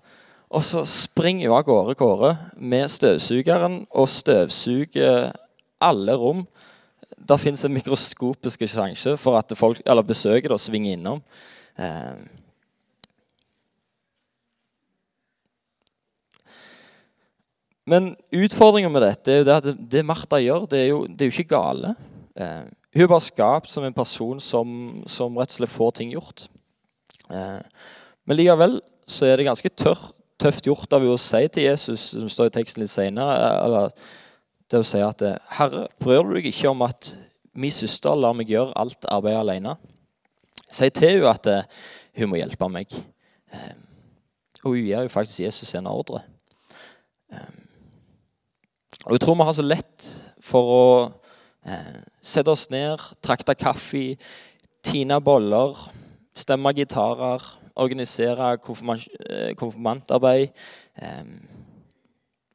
Og 0.55 0.63
så 0.63 0.85
springer 0.87 1.49
hun 1.49 1.57
av 1.57 1.65
gårde 1.67 1.97
Kåre 1.99 2.35
med 2.55 2.91
støvsugeren 2.93 3.81
og 3.89 4.11
støvsuger 4.11 5.33
alle 5.83 6.15
rom 6.19 6.45
det 7.25 7.41
fins 7.41 7.65
en 7.65 7.73
mikroskopisk 7.73 8.65
sjanse 8.69 9.15
for 9.21 9.39
at 9.39 9.53
folk, 9.57 9.81
eller 9.85 10.05
besøket 10.05 10.51
da, 10.51 10.57
svinger 10.61 10.95
innom. 10.95 11.21
Eh. 11.77 12.17
Men 17.85 18.15
utfordringa 18.33 18.89
med 18.89 19.05
dette 19.05 19.31
er 19.31 19.41
jo 19.41 19.45
det 19.47 19.59
at 19.59 19.83
det 19.93 20.05
Martha 20.05 20.39
gjør, 20.41 20.65
det 20.69 20.81
er 20.81 20.89
jo, 20.89 21.03
det 21.05 21.25
er 21.25 21.29
jo 21.29 21.35
ikke 21.35 21.53
gale. 21.53 21.93
Eh. 22.33 22.65
Hun 22.95 23.05
er 23.05 23.11
bare 23.11 23.27
skapt 23.27 23.69
som 23.69 23.85
en 23.85 23.95
person 23.95 24.41
som, 24.41 24.69
som, 25.09 25.37
rett 25.37 25.53
og 25.53 25.59
slett 25.59 25.73
får 25.73 25.95
ting 25.99 26.13
gjort. 26.15 26.47
Eh. 27.29 27.61
Men 28.25 28.39
likevel 28.39 28.79
så 29.05 29.29
er 29.29 29.37
det 29.37 29.49
ganske 29.49 29.69
tør, 29.77 29.99
tøft 30.41 30.65
gjort 30.65 30.93
av 30.93 31.03
henne 31.03 31.17
å 31.17 31.21
si 31.21 31.43
til 31.53 31.67
Jesus, 31.67 32.11
som 32.15 32.29
står 32.31 32.49
i 32.49 32.55
teksten 32.57 32.81
litt 32.81 32.93
senere, 32.93 33.35
eller 33.65 33.91
det 34.71 34.81
å 34.81 34.87
si 34.87 35.01
at 35.03 35.21
Herre, 35.57 35.85
bryr 36.01 36.25
du 36.25 36.33
deg 36.37 36.49
ikke 36.49 36.71
om 36.71 36.81
at 36.85 37.13
min 37.55 37.71
søster 37.71 38.15
lar 38.17 38.35
meg 38.35 38.49
gjøre 38.51 38.75
alt 38.79 39.05
arbeidet 39.11 39.43
alene? 39.43 39.75
Si 40.65 40.89
til 40.89 41.19
henne 41.19 41.31
at 41.31 41.47
uh, 41.47 41.67
hun 42.17 42.31
må 42.31 42.39
hjelpe 42.39 42.67
meg. 42.71 42.91
Um, 43.53 43.83
og 44.65 44.73
hun 44.73 44.81
gir 44.81 45.05
jo 45.05 45.13
faktisk 45.13 45.43
Jesus 45.45 45.75
en 45.77 45.87
ordre. 45.87 46.23
Um, 47.29 47.61
og 49.05 49.11
Jeg 49.13 49.21
tror 49.21 49.37
vi 49.37 49.47
har 49.47 49.55
så 49.55 49.65
lett 49.65 50.07
for 50.41 50.71
å 50.73 50.87
uh, 51.05 51.99
sette 52.21 52.51
oss 52.51 52.69
ned, 52.73 52.99
trakte 53.21 53.55
kaffe, 53.59 54.17
tine 54.85 55.19
boller, 55.21 55.77
stemme 56.35 56.73
gitarer, 56.75 57.43
organisere 57.75 58.55
konfirmantarbeid. 58.63 60.49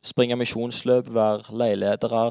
Springe 0.01 0.37
misjonsløp, 0.41 1.11
være 1.13 1.53
leiledere, 1.53 2.31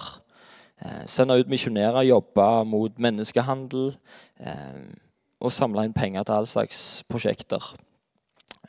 eh, 0.81 1.03
sende 1.05 1.37
ut 1.37 1.51
misjonærer, 1.51 2.07
jobbe 2.07 2.47
mot 2.65 2.97
menneskehandel 2.97 3.91
eh, 4.39 4.81
og 5.39 5.53
samle 5.53 5.85
inn 5.85 5.93
penger 5.93 6.25
til 6.25 6.33
all 6.39 6.49
slags 6.49 6.79
prosjekter. 7.09 7.61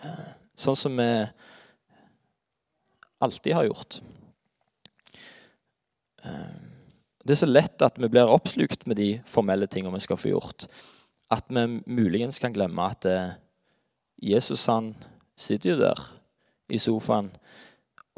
Eh, 0.04 0.28
sånn 0.52 0.76
som 0.76 1.00
vi 1.00 1.08
alltid 3.20 3.56
har 3.56 3.68
gjort. 3.68 4.00
Det 6.20 7.32
er 7.32 7.38
så 7.40 7.48
lett 7.48 7.82
at 7.84 7.96
vi 8.00 8.08
blir 8.12 8.28
oppslukt 8.28 8.86
med 8.88 8.98
de 9.00 9.10
formelle 9.28 9.68
tingene 9.68 9.96
vi 9.96 10.04
skal 10.04 10.18
få 10.20 10.32
gjort. 10.34 10.66
At 11.32 11.48
vi 11.48 11.64
muligens 11.88 12.40
kan 12.40 12.52
glemme 12.52 12.84
at 12.84 13.06
Jesus 14.20 14.66
han 14.68 14.92
sitter 15.36 15.72
jo 15.72 15.76
der 15.80 16.00
i 16.68 16.80
sofaen 16.80 17.30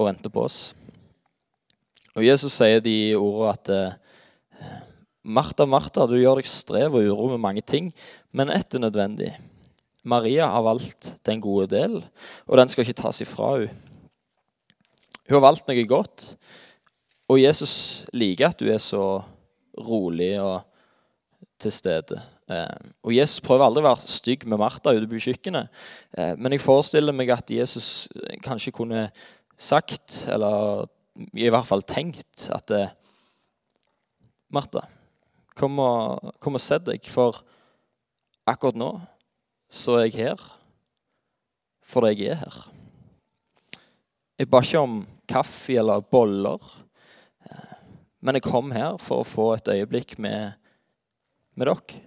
og 0.02 0.10
venter 0.10 0.32
på 0.32 0.44
oss. 0.44 0.60
Og 2.12 2.26
Jesus 2.26 2.52
sier 2.58 2.82
de 2.84 3.14
ordene 3.16 3.52
at 3.54 3.70
eh, 3.72 3.94
Martha, 5.22 5.64
Martha, 5.70 6.04
du 6.10 6.16
gjør 6.18 6.40
deg 6.40 6.50
strev 6.50 6.96
og 6.98 7.06
uro 7.06 7.30
med 7.30 7.40
mange 7.40 7.62
ting, 7.62 7.92
men 8.34 8.50
ett 8.50 8.74
er 8.74 8.82
nødvendig. 8.82 9.30
Maria 10.02 10.48
har 10.50 10.64
valgt 10.66 11.12
den 11.26 11.40
gode 11.40 11.68
del, 11.70 12.00
og 12.48 12.58
den 12.58 12.68
skal 12.68 12.82
ikke 12.82 12.98
tas 13.04 13.22
ifra 13.22 13.54
henne. 13.54 13.78
Hun 15.22 15.38
har 15.38 15.44
valgt 15.44 15.68
noe 15.70 15.84
godt, 15.86 16.24
og 17.30 17.38
Jesus 17.38 18.04
liker 18.12 18.50
at 18.50 18.58
du 18.60 18.66
er 18.68 18.80
så 18.82 19.22
rolig 19.78 20.34
og 20.42 20.66
til 21.62 21.72
stede. 21.72 22.18
Eh, 22.50 22.90
og 23.06 23.14
Jesus 23.14 23.40
prøver 23.44 23.64
aldri 23.68 23.84
å 23.84 23.86
være 23.86 24.10
stygg 24.10 24.42
med 24.50 24.60
Martha 24.60 24.92
ute 24.92 25.06
på 25.08 25.22
kjøkkenet, 25.22 25.70
eh, 26.18 26.34
men 26.36 26.56
jeg 26.56 26.64
forestiller 26.64 27.14
meg 27.14 27.30
at 27.32 27.54
Jesus 27.54 28.08
kanskje 28.44 28.74
kunne 28.74 29.06
sagt, 29.62 30.24
eller 30.32 30.86
i 31.36 31.48
hvert 31.52 31.68
fall 31.68 31.84
tenkt, 31.86 32.48
at 32.54 32.72
eh, 32.74 32.92
Martha, 34.52 34.84
kom 35.56 35.78
og, 35.82 36.32
kom 36.42 36.58
og 36.58 36.62
sett 36.62 36.86
deg, 36.88 37.04
for 37.08 37.42
akkurat 38.48 38.78
nå 38.80 38.92
så 39.72 40.00
er 40.00 40.08
jeg 40.10 40.26
her 40.26 40.48
fordi 41.92 42.22
jeg 42.22 42.32
er 42.32 42.38
her. 42.40 42.54
Jeg 44.40 44.48
ba 44.48 44.62
ikke 44.64 44.80
om 44.80 44.94
kaffe 45.28 45.74
eller 45.76 46.00
boller, 46.00 46.62
eh, 47.44 47.74
men 48.24 48.38
jeg 48.38 48.46
kom 48.46 48.72
her 48.72 48.96
for 49.02 49.20
å 49.20 49.28
få 49.28 49.50
et 49.58 49.68
øyeblikk 49.74 50.16
med, 50.22 50.54
med 51.54 51.68
dere. 51.68 52.00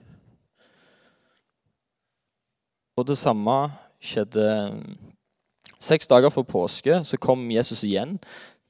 Og 2.96 3.06
det 3.06 3.18
samme 3.20 3.58
skjedde 4.00 4.48
Seks 5.86 6.10
dager 6.10 6.34
før 6.34 6.48
påske 6.50 7.01
så 7.06 7.18
kom 7.22 7.44
Jesus 7.54 7.84
igjen 7.86 8.15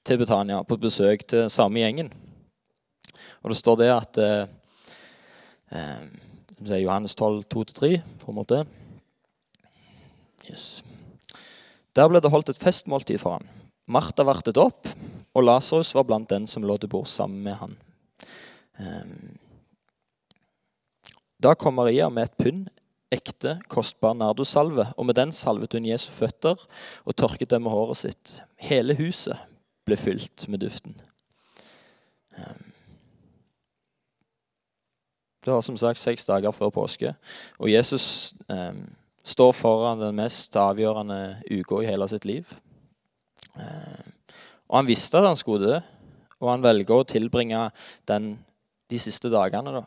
til 0.05 0.19
Betania 0.19 0.59
på 0.67 0.77
besøk 0.81 1.23
til 1.31 1.47
samme 1.53 1.79
gjengen. 1.79 2.09
Og 3.43 3.53
det 3.53 3.59
står 3.59 3.77
det 3.79 3.91
at 3.93 4.21
eh, 4.21 4.47
eh 5.71 6.05
Det 6.55 6.71
er 6.71 6.85
Johannes 6.85 7.15
12, 7.15 7.43
2-3, 7.51 8.01
på 8.19 8.31
en 8.31 8.35
måte. 8.35 8.65
Yes. 10.49 10.83
Der 11.95 12.07
ble 12.07 12.21
det 12.23 12.31
holdt 12.31 12.49
et 12.49 12.61
festmåltid 12.61 13.19
for 13.19 13.35
ham. 13.35 13.49
Martha 13.91 14.23
vartet 14.23 14.57
opp, 14.57 14.87
og 15.35 15.43
Lasarus 15.43 15.91
var 15.93 16.07
blant 16.07 16.29
den 16.29 16.47
som 16.47 16.63
lå 16.63 16.77
til 16.77 16.89
bord 16.89 17.09
sammen 17.11 17.43
med 17.43 17.59
han. 17.59 17.75
Eh, 18.79 19.05
da 21.43 21.53
kom 21.55 21.75
Maria 21.75 22.07
med 22.09 22.23
et 22.23 22.37
pund 22.39 22.69
ekte, 23.15 23.57
kostbar 23.71 24.15
nardosalve, 24.17 24.89
og 24.97 25.07
med 25.07 25.17
den 25.17 25.33
salvet 25.35 25.73
hun 25.73 25.87
Jesu 25.87 26.09
føtter 26.13 26.59
og 27.05 27.17
tørket 27.17 27.51
dem 27.53 27.65
med 27.65 27.73
håret 27.73 28.01
sitt. 28.03 28.37
Hele 28.61 28.97
huset 28.99 29.39
ble 29.85 29.97
fylt 29.99 30.47
med 30.51 30.63
duften. 30.65 30.95
Ehm. 32.37 32.71
Det 35.45 35.53
var 35.53 35.61
som 35.61 35.77
sagt 35.77 36.01
seks 36.01 36.25
dager 36.25 36.51
før 36.51 36.71
påske, 36.73 37.11
og 37.61 37.69
Jesus 37.69 38.33
eh, 38.49 38.73
står 39.25 39.51
foran 39.53 40.01
den 40.01 40.17
mest 40.17 40.55
avgjørende 40.57 41.37
uka 41.51 41.83
i 41.83 41.89
hele 41.91 42.07
sitt 42.09 42.25
liv. 42.25 42.49
Eh, 43.53 44.07
og 44.65 44.79
han 44.79 44.89
visste 44.89 45.21
at 45.21 45.27
han 45.29 45.37
skulle 45.37 45.67
dø, 45.69 45.77
og 46.41 46.49
han 46.49 46.65
velger 46.65 46.97
å 46.97 47.05
tilbringe 47.07 47.67
den, 48.09 48.33
de 48.89 48.99
siste 49.01 49.29
dagene 49.29 49.75
da, 49.77 49.83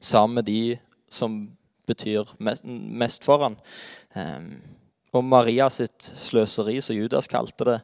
sammen 0.00 0.40
med 0.40 0.48
de 0.48 0.78
som 1.12 1.36
betyr 1.86 2.34
mest 2.40 3.24
for 3.26 3.44
han. 3.44 3.56
Um, 4.16 4.50
og 5.14 5.24
Maria 5.24 5.68
sitt 5.70 6.02
sløseri, 6.02 6.80
som 6.82 6.96
Judas 6.96 7.30
kalte 7.30 7.68
det, 7.68 7.78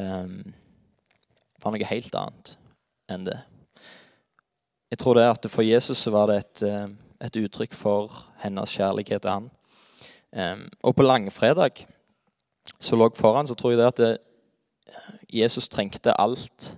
um, 0.00 0.54
var 1.60 1.74
noe 1.74 1.90
helt 1.90 2.14
annet 2.16 2.54
enn 3.10 3.26
det. 3.26 3.36
Jeg 4.90 4.98
tror 5.02 5.18
det 5.18 5.28
at 5.28 5.46
for 5.52 5.66
Jesus 5.66 6.06
var 6.10 6.30
det 6.30 6.36
et, 6.40 6.62
eh, 6.66 6.88
et 7.20 7.36
uttrykk 7.36 7.74
for 7.76 8.10
hennes 8.42 8.72
kjærlighet 8.74 9.22
til 9.22 9.30
han. 9.30 9.50
Um, 10.32 10.64
og 10.82 10.96
på 10.96 11.04
langfredag 11.06 11.84
som 12.80 12.98
lå 12.98 13.10
foran, 13.14 13.46
så 13.46 13.54
tror 13.54 13.70
jeg 13.70 13.78
det 13.78 13.86
at 13.86 14.00
det, 14.02 14.18
Jesus 15.32 15.68
trengte 15.68 16.14
alt. 16.20 16.76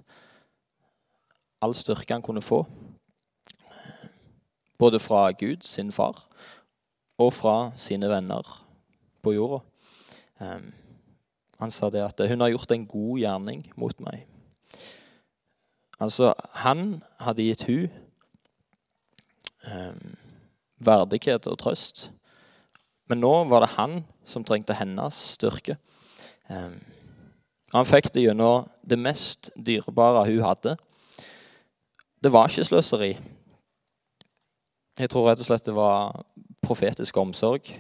All 1.63 1.75
styrke 1.75 2.13
han 2.13 2.23
kunne 2.23 2.43
få. 2.43 2.67
Både 4.79 4.99
fra 4.99 5.31
Gud, 5.31 5.63
sin 5.63 5.93
far, 5.93 6.27
og 7.23 7.33
fra 7.35 7.57
sine 7.79 8.11
venner 8.11 8.47
på 9.23 9.35
jorda. 9.37 9.63
Han 11.63 11.71
sa 11.71 11.91
det 11.95 12.03
at 12.03 12.23
hun 12.27 12.43
har 12.43 12.51
gjort 12.51 12.75
en 12.75 12.87
god 12.91 13.19
gjerning 13.23 13.61
mot 13.79 14.01
meg. 14.03 14.25
Altså, 16.03 16.33
han 16.65 17.03
hadde 17.23 17.47
gitt 17.47 17.63
hun 17.69 17.87
verdighet 20.83 21.47
og 21.47 21.59
trøst. 21.63 22.09
Men 23.11 23.23
nå 23.23 23.33
var 23.51 23.65
det 23.65 23.75
han 23.77 24.01
som 24.27 24.45
trengte 24.47 24.77
hennes 24.79 25.19
styrke. 25.37 25.77
Um, 26.49 26.79
han 27.73 27.89
fikk 27.89 28.11
det 28.15 28.27
gjennom 28.27 28.67
det 28.85 28.99
mest 29.01 29.51
dyrebare 29.57 30.27
hun 30.29 30.43
hadde. 30.45 30.77
Det 32.23 32.33
var 32.33 32.51
ikke 32.51 32.67
sløseri. 32.69 33.13
Jeg 35.01 35.11
tror 35.11 35.31
rett 35.31 35.41
og 35.41 35.49
slett 35.49 35.67
det 35.67 35.75
var 35.75 36.21
profetisk 36.63 37.17
omsorg 37.21 37.73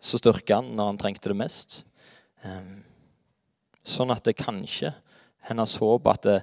Så 0.00 0.18
styrka 0.20 0.60
han 0.60 0.72
når 0.76 0.86
han 0.92 0.98
trengte 1.00 1.28
det 1.28 1.36
mest. 1.36 1.82
Ehm, 2.42 2.80
sånn 3.84 4.12
at 4.14 4.24
det 4.24 4.38
kanskje 4.40 4.94
hennes 5.44 5.74
håp 5.80 6.08
at 6.08 6.24
det, 6.24 6.36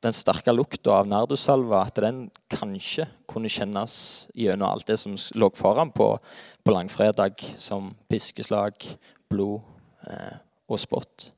den 0.00 0.14
sterke 0.14 0.54
lukta 0.54 1.00
av 1.00 1.08
nardussalva 1.10 1.82
at 1.88 1.98
den 2.02 2.22
kanskje 2.52 3.08
kunne 3.28 3.50
kjennes 3.50 3.94
gjennom 4.38 4.70
alt 4.70 4.86
det 4.88 4.96
som 5.02 5.16
lå 5.34 5.50
foran 5.58 5.90
på, 5.92 6.12
på 6.62 6.74
langfredag, 6.74 7.42
som 7.58 7.90
piskeslag, 8.10 8.78
blod 9.30 9.60
eh, 10.06 10.38
og 10.70 10.80
spott. 10.80 11.32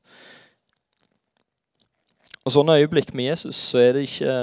Og 2.43 2.53
sånne 2.53 2.77
øyeblikk 2.81 3.13
med 3.15 3.31
Jesus, 3.31 3.57
så 3.71 3.81
er 3.81 3.97
det 3.97 4.07
ikke 4.07 4.37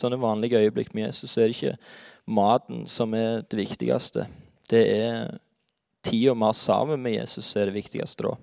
sånne 0.00 0.18
vanlige 0.20 0.60
øyeblikk 0.60 0.94
med 0.96 1.10
Jesus, 1.10 1.32
så 1.32 1.42
er 1.42 1.50
det 1.50 1.56
ikke 1.58 1.76
maten 2.26 2.86
som 2.90 3.14
er 3.14 3.42
det 3.48 3.58
viktigste. 3.58 4.26
Det 4.70 4.82
er 4.82 5.34
tida 6.02 6.34
vi 6.34 6.46
har 6.46 6.56
sammen 6.56 7.02
med 7.02 7.16
Jesus, 7.16 7.46
som 7.46 7.62
er 7.62 7.70
det 7.70 7.78
viktigste 7.80 8.28
da. 8.28 8.36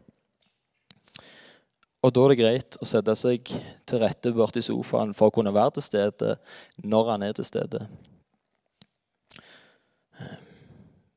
Og 2.00 2.14
da 2.16 2.24
er 2.24 2.32
det 2.32 2.40
greit 2.40 2.78
å 2.80 2.88
sette 2.88 3.16
seg 3.20 3.50
til 3.50 4.00
rette 4.00 4.32
borti 4.32 4.64
sofaen 4.64 5.12
for 5.16 5.28
å 5.28 5.36
kunne 5.36 5.52
være 5.56 5.78
til 5.78 5.88
stede 5.90 6.38
når 6.80 7.12
han 7.12 7.26
er 7.28 7.36
til 7.36 7.48
stede. 7.48 7.82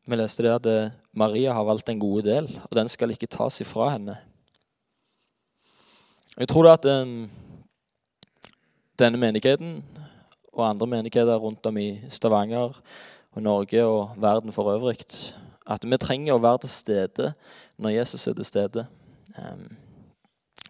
Vi 0.02 0.18
leste 0.18 0.42
det 0.42 0.50
at 0.50 0.66
eh, 0.66 0.94
Maria 1.14 1.54
har 1.54 1.64
valgt 1.68 1.92
en 1.92 2.00
god 2.02 2.26
del, 2.26 2.48
og 2.66 2.74
den 2.74 2.90
skal 2.90 3.14
ikke 3.14 3.30
tas 3.30 3.60
ifra 3.62 3.92
henne. 3.94 4.16
Jeg 6.34 6.48
tror 6.50 6.66
det 6.66 6.72
at 6.74 6.88
um, 7.04 7.30
denne 8.98 9.20
menigheten 9.20 9.78
og 10.52 10.68
andre 10.68 10.86
menigheter 10.86 11.40
rundt 11.40 11.66
om 11.66 11.78
i 11.80 12.00
Stavanger 12.12 12.76
og 13.32 13.42
Norge 13.42 13.84
og 13.84 14.16
verden 14.20 14.52
for 14.52 14.72
øvrig 14.74 15.06
at 15.66 15.84
vi 15.86 15.98
trenger 16.00 16.34
å 16.34 16.42
være 16.42 16.64
til 16.64 16.72
stede 16.74 17.30
når 17.80 17.96
Jesus 17.96 18.26
er 18.26 18.36
til 18.36 18.46
stede. 18.46 18.86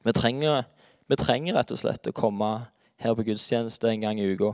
Vi 0.05 0.13
trenger, 0.13 0.63
vi 1.09 1.17
trenger, 1.19 1.57
rett 1.57 1.73
og 1.73 1.81
slett 1.81 2.11
å 2.11 2.15
komme 2.17 2.51
her 3.03 3.17
på 3.17 3.25
gudstjeneste 3.27 3.91
en 3.91 4.05
gang 4.05 4.21
i 4.21 4.29
uka. 4.35 4.53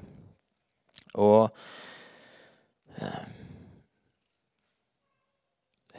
Og 1.18 1.49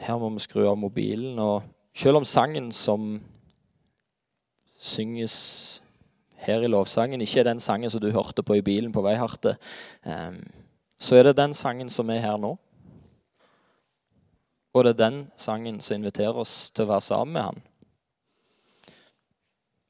her 0.00 0.18
må 0.18 0.32
vi 0.34 0.42
skru 0.42 0.64
av 0.70 0.78
mobilen. 0.80 1.38
Og 1.38 1.62
selv 1.94 2.22
om 2.22 2.26
sangen 2.26 2.70
som 2.72 3.18
synges 4.80 5.82
her 6.46 6.64
i 6.64 6.70
lovsangen, 6.70 7.20
ikke 7.20 7.42
er 7.42 7.50
den 7.50 7.60
sangen 7.60 7.90
som 7.92 8.02
du 8.02 8.10
hørte 8.14 8.44
på 8.46 8.58
i 8.58 8.64
bilen 8.64 8.92
på 8.92 9.04
vei 9.04 9.16
herte, 9.20 9.56
eh, 10.04 10.36
så 11.00 11.16
er 11.16 11.30
det 11.30 11.38
den 11.38 11.54
sangen 11.56 11.88
som 11.92 12.10
er 12.12 12.22
her 12.24 12.36
nå. 12.40 12.54
Og 14.70 14.84
det 14.84 14.94
er 14.94 15.02
den 15.02 15.20
sangen 15.40 15.80
som 15.82 15.98
inviterer 15.98 16.36
oss 16.38 16.70
til 16.70 16.86
å 16.86 16.92
være 16.92 17.04
sammen 17.04 17.34
med 17.34 17.48
han. 17.48 17.62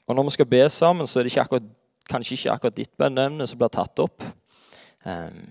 Og 0.09 0.17
når 0.17 0.27
vi 0.27 0.35
skal 0.39 0.49
be 0.51 0.63
sammen, 0.73 1.07
så 1.07 1.21
er 1.21 1.27
det 1.27 1.33
ikke 1.35 1.45
akkurat, 1.45 1.67
kanskje 2.11 2.37
ikke 2.39 2.55
akkurat 2.55 2.79
ditt 2.79 2.95
bønneemne 2.99 3.47
som 3.47 3.61
blir 3.61 3.71
tatt 3.71 4.01
opp. 4.03 4.25
Um, 5.05 5.45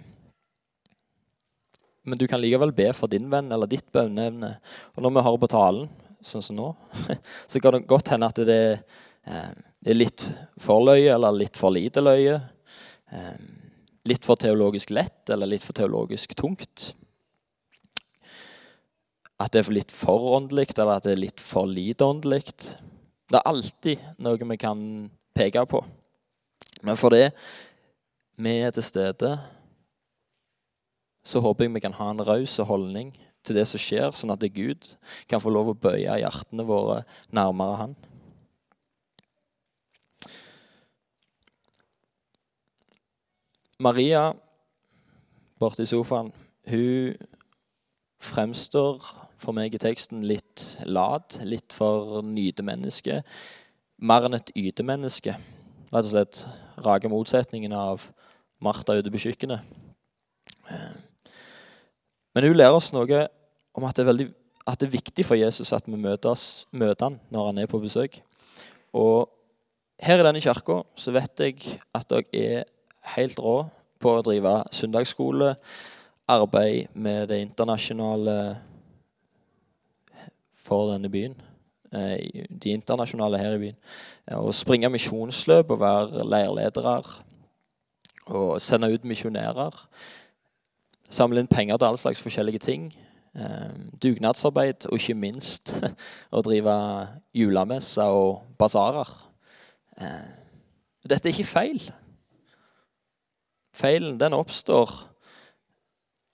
men 2.10 2.20
du 2.20 2.26
kan 2.28 2.42
likevel 2.42 2.74
be 2.76 2.90
for 2.98 3.12
din 3.12 3.30
venn 3.32 3.52
eller 3.54 3.70
ditt 3.70 3.88
bønneevne. 3.94 4.56
Og 4.96 5.06
når 5.06 5.16
vi 5.16 5.26
hører 5.28 5.44
på 5.44 5.52
talen, 5.54 5.88
sånn 6.26 6.44
som 6.44 6.58
nå, 6.58 6.74
så 7.52 7.62
kan 7.62 7.78
det 7.78 7.86
godt 7.88 8.12
hende 8.16 8.28
at 8.28 8.42
det, 8.50 8.62
um, 9.30 9.64
det 9.80 9.94
er 9.94 10.00
litt 10.00 10.26
for 10.60 10.84
løye 10.84 11.12
eller 11.14 11.36
litt 11.36 11.58
for 11.58 11.72
lite 11.72 12.04
løye. 12.04 12.36
Um, 13.16 13.46
litt 14.10 14.26
for 14.28 14.40
teologisk 14.40 14.92
lett 14.92 15.30
eller 15.32 15.50
litt 15.50 15.64
for 15.64 15.78
teologisk 15.78 16.36
tungt. 16.40 16.92
At 19.40 19.54
det 19.54 19.64
er 19.64 19.78
litt 19.78 19.94
for 19.96 20.34
åndelig 20.36 20.74
eller 20.76 20.98
at 20.98 21.08
det 21.08 21.16
er 21.16 21.24
litt 21.24 21.44
for 21.44 21.70
lite 21.70 22.08
åndelig. 22.08 22.44
Det 23.30 23.40
er 23.40 23.48
alltid 23.48 24.04
noe 24.20 24.52
vi 24.52 24.60
kan 24.60 24.82
peke 25.38 25.64
på. 25.70 25.84
Men 26.84 27.00
fordi 27.00 27.30
vi 28.40 28.60
er 28.64 28.76
til 28.76 28.84
stede, 28.84 29.32
så 31.24 31.42
håper 31.44 31.66
jeg 31.66 31.76
vi 31.76 31.84
kan 31.84 31.96
ha 31.96 32.12
en 32.12 32.24
raus 32.24 32.58
holdning 32.64 33.12
til 33.44 33.56
det 33.56 33.66
som 33.70 33.80
skjer, 33.80 34.12
sånn 34.16 34.34
at 34.34 34.44
Gud 34.56 34.92
kan 35.30 35.42
få 35.44 35.52
lov 35.54 35.72
å 35.72 35.78
bøye 35.78 36.20
hjertene 36.20 36.66
våre 36.68 37.04
nærmere 37.36 37.80
Han. 37.84 37.96
Maria 43.80 44.34
borte 45.60 45.84
i 45.84 45.88
sofaen, 45.88 46.34
hun 46.68 47.16
fremstår 48.20 49.00
for 49.40 49.56
meg 49.56 49.76
i 49.76 49.80
teksten 49.80 50.26
litt 50.28 50.66
lat, 50.84 51.38
litt 51.48 51.72
for 51.76 52.20
nytemenneske. 52.28 53.22
Mer 54.04 54.28
enn 54.28 54.36
et 54.36 54.52
ytemenneske. 54.60 55.36
Rett 55.90 56.06
og 56.06 56.12
slett 56.12 56.42
rake 56.84 57.12
motsetningen 57.12 57.72
av 57.76 58.04
Martha 58.64 58.98
ute 59.00 59.12
på 59.14 59.22
kjøkkenet. 59.24 59.64
Men 62.36 62.46
hun 62.46 62.58
lærer 62.60 62.76
oss 62.76 62.92
noe 62.94 63.22
om 63.76 63.88
at 63.88 63.96
det 63.96 64.04
er, 64.04 64.10
veldig, 64.12 64.28
at 64.68 64.82
det 64.82 64.90
er 64.90 64.98
viktig 64.98 65.26
for 65.26 65.40
Jesus 65.40 65.72
at 65.76 65.88
vi 65.88 65.96
møter, 65.96 66.36
han 66.76 67.20
når 67.32 67.48
han 67.48 67.64
er 67.64 67.72
på 67.72 67.80
besøk. 67.80 68.20
Og 68.92 69.32
her 70.04 70.20
i 70.20 70.28
denne 70.28 70.44
kirka 70.44 70.82
så 71.00 71.16
vet 71.16 71.48
jeg 71.48 71.80
at 71.96 72.12
dere 72.12 72.28
er 72.36 72.68
helt 73.16 73.40
rå 73.40 73.58
på 74.00 74.16
å 74.16 74.24
drive 74.26 74.56
søndagsskole, 74.76 75.54
arbeid 76.30 76.94
med 76.94 77.30
det 77.32 77.42
internasjonale 77.44 78.36
for 80.70 80.92
denne 80.92 81.10
byen. 81.10 81.36
Eh, 81.92 82.46
de 82.50 82.76
internasjonale 82.76 83.38
her 83.42 83.58
i 83.58 83.62
byen. 83.64 83.78
Å 84.38 84.52
springe 84.54 84.92
misjonsløp 84.94 85.72
og 85.74 85.82
være 85.82 86.26
leirledere. 86.28 87.00
Og 88.30 88.60
sende 88.62 88.92
ut 88.94 89.08
misjonærer. 89.10 89.78
Samle 91.10 91.42
inn 91.42 91.50
penger 91.50 91.80
til 91.80 91.90
all 91.90 91.98
slags 91.98 92.22
forskjellige 92.22 92.62
ting. 92.62 92.92
Eh, 93.34 93.72
dugnadsarbeid, 94.02 94.86
og 94.90 95.00
ikke 95.00 95.18
minst 95.18 95.74
å 96.36 96.44
drive 96.46 96.76
julemesser 97.34 98.14
og 98.14 98.44
basarer. 98.62 99.10
Eh, 99.98 100.30
dette 101.10 101.30
er 101.30 101.34
ikke 101.34 101.50
feil. 101.50 101.82
Feilen 103.80 104.18
den 104.20 104.36
oppstår 104.36 104.92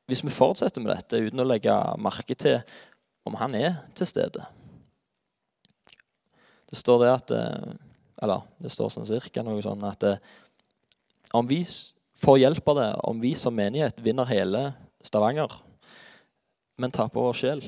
hvis 0.09 0.21
vi 0.25 0.33
fortsetter 0.33 0.83
med 0.83 0.93
dette 0.93 1.21
uten 1.21 1.41
å 1.41 1.47
legge 1.47 1.73
merke 2.01 2.37
til 2.37 2.59
om 3.25 3.37
han 3.39 3.55
er 3.57 3.79
til 3.97 4.09
stede. 4.09 4.43
Det 6.69 6.77
står 6.77 7.01
det 7.01 7.11
at 7.13 7.33
eh, 7.35 7.73
Eller 8.23 8.45
det 8.63 8.71
står 8.71 8.93
sånn 8.93 9.07
cirka 9.07 9.43
noe 9.43 9.61
sånn 9.63 9.81
at 9.85 10.03
eh, 10.07 10.21
om 11.35 11.47
vi 11.49 11.59
får 12.21 12.37
hjelp 12.39 12.69
av 12.71 12.77
det, 12.79 12.89
om 13.09 13.19
vi 13.19 13.33
som 13.35 13.55
menighet 13.55 13.97
vinner 13.99 14.29
hele 14.29 14.61
Stavanger, 15.03 15.51
men 16.79 16.93
taper 16.93 17.19
vår 17.21 17.35
sjel 17.37 17.63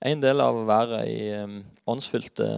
En 0.00 0.22
del 0.22 0.40
av 0.40 0.56
å 0.56 0.66
være 0.68 1.02
i 1.10 1.20
åndsfylte 1.88 2.48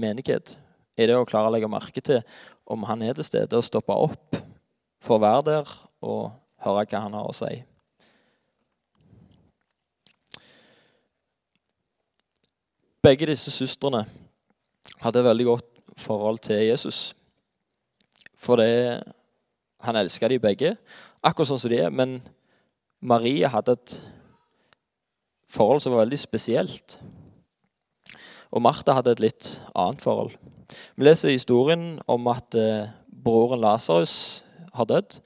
menighet 0.00 0.56
er 1.00 1.10
det 1.10 1.16
å 1.16 1.28
klare 1.28 1.48
å 1.48 1.54
legge 1.54 1.70
merke 1.70 2.02
til 2.04 2.20
om 2.70 2.86
han 2.86 3.02
er 3.02 3.16
til 3.18 3.26
stede, 3.26 3.56
og 3.58 3.66
stoppe 3.66 3.94
opp 3.94 4.38
for 5.02 5.16
å 5.16 5.24
være 5.24 5.44
der 5.48 5.74
og 6.06 6.30
høre 6.62 6.86
hva 6.86 7.02
han 7.06 7.16
har 7.18 7.28
å 7.28 7.34
si. 7.34 7.52
Begge 13.00 13.30
disse 13.30 13.52
søstrene 13.52 14.04
hadde 15.00 15.22
et 15.22 15.28
veldig 15.30 15.46
godt 15.48 15.94
forhold 16.00 16.42
til 16.44 16.60
Jesus. 16.68 17.14
For 18.40 18.60
det, 18.60 19.00
han 19.84 19.96
elska 19.96 20.28
de 20.28 20.40
begge, 20.40 20.74
akkurat 21.24 21.48
sånn 21.48 21.62
som 21.62 21.72
de 21.72 21.80
er. 21.80 21.92
Men 21.92 22.18
Marie 23.00 23.48
hadde 23.48 23.78
et 23.78 23.96
forhold 25.48 25.80
som 25.80 25.96
var 25.96 26.04
veldig 26.04 26.20
spesielt. 26.20 26.98
Og 28.52 28.62
Martha 28.64 28.96
hadde 28.96 29.16
et 29.16 29.24
litt 29.24 29.54
annet 29.72 30.04
forhold. 30.04 30.36
Vi 30.96 31.06
leser 31.06 31.34
historien 31.34 31.98
om 32.10 32.28
at 32.30 32.54
eh, 32.58 32.90
broren 33.24 33.62
Lasarus 33.62 34.44
har 34.76 34.88
dødd. 34.90 35.18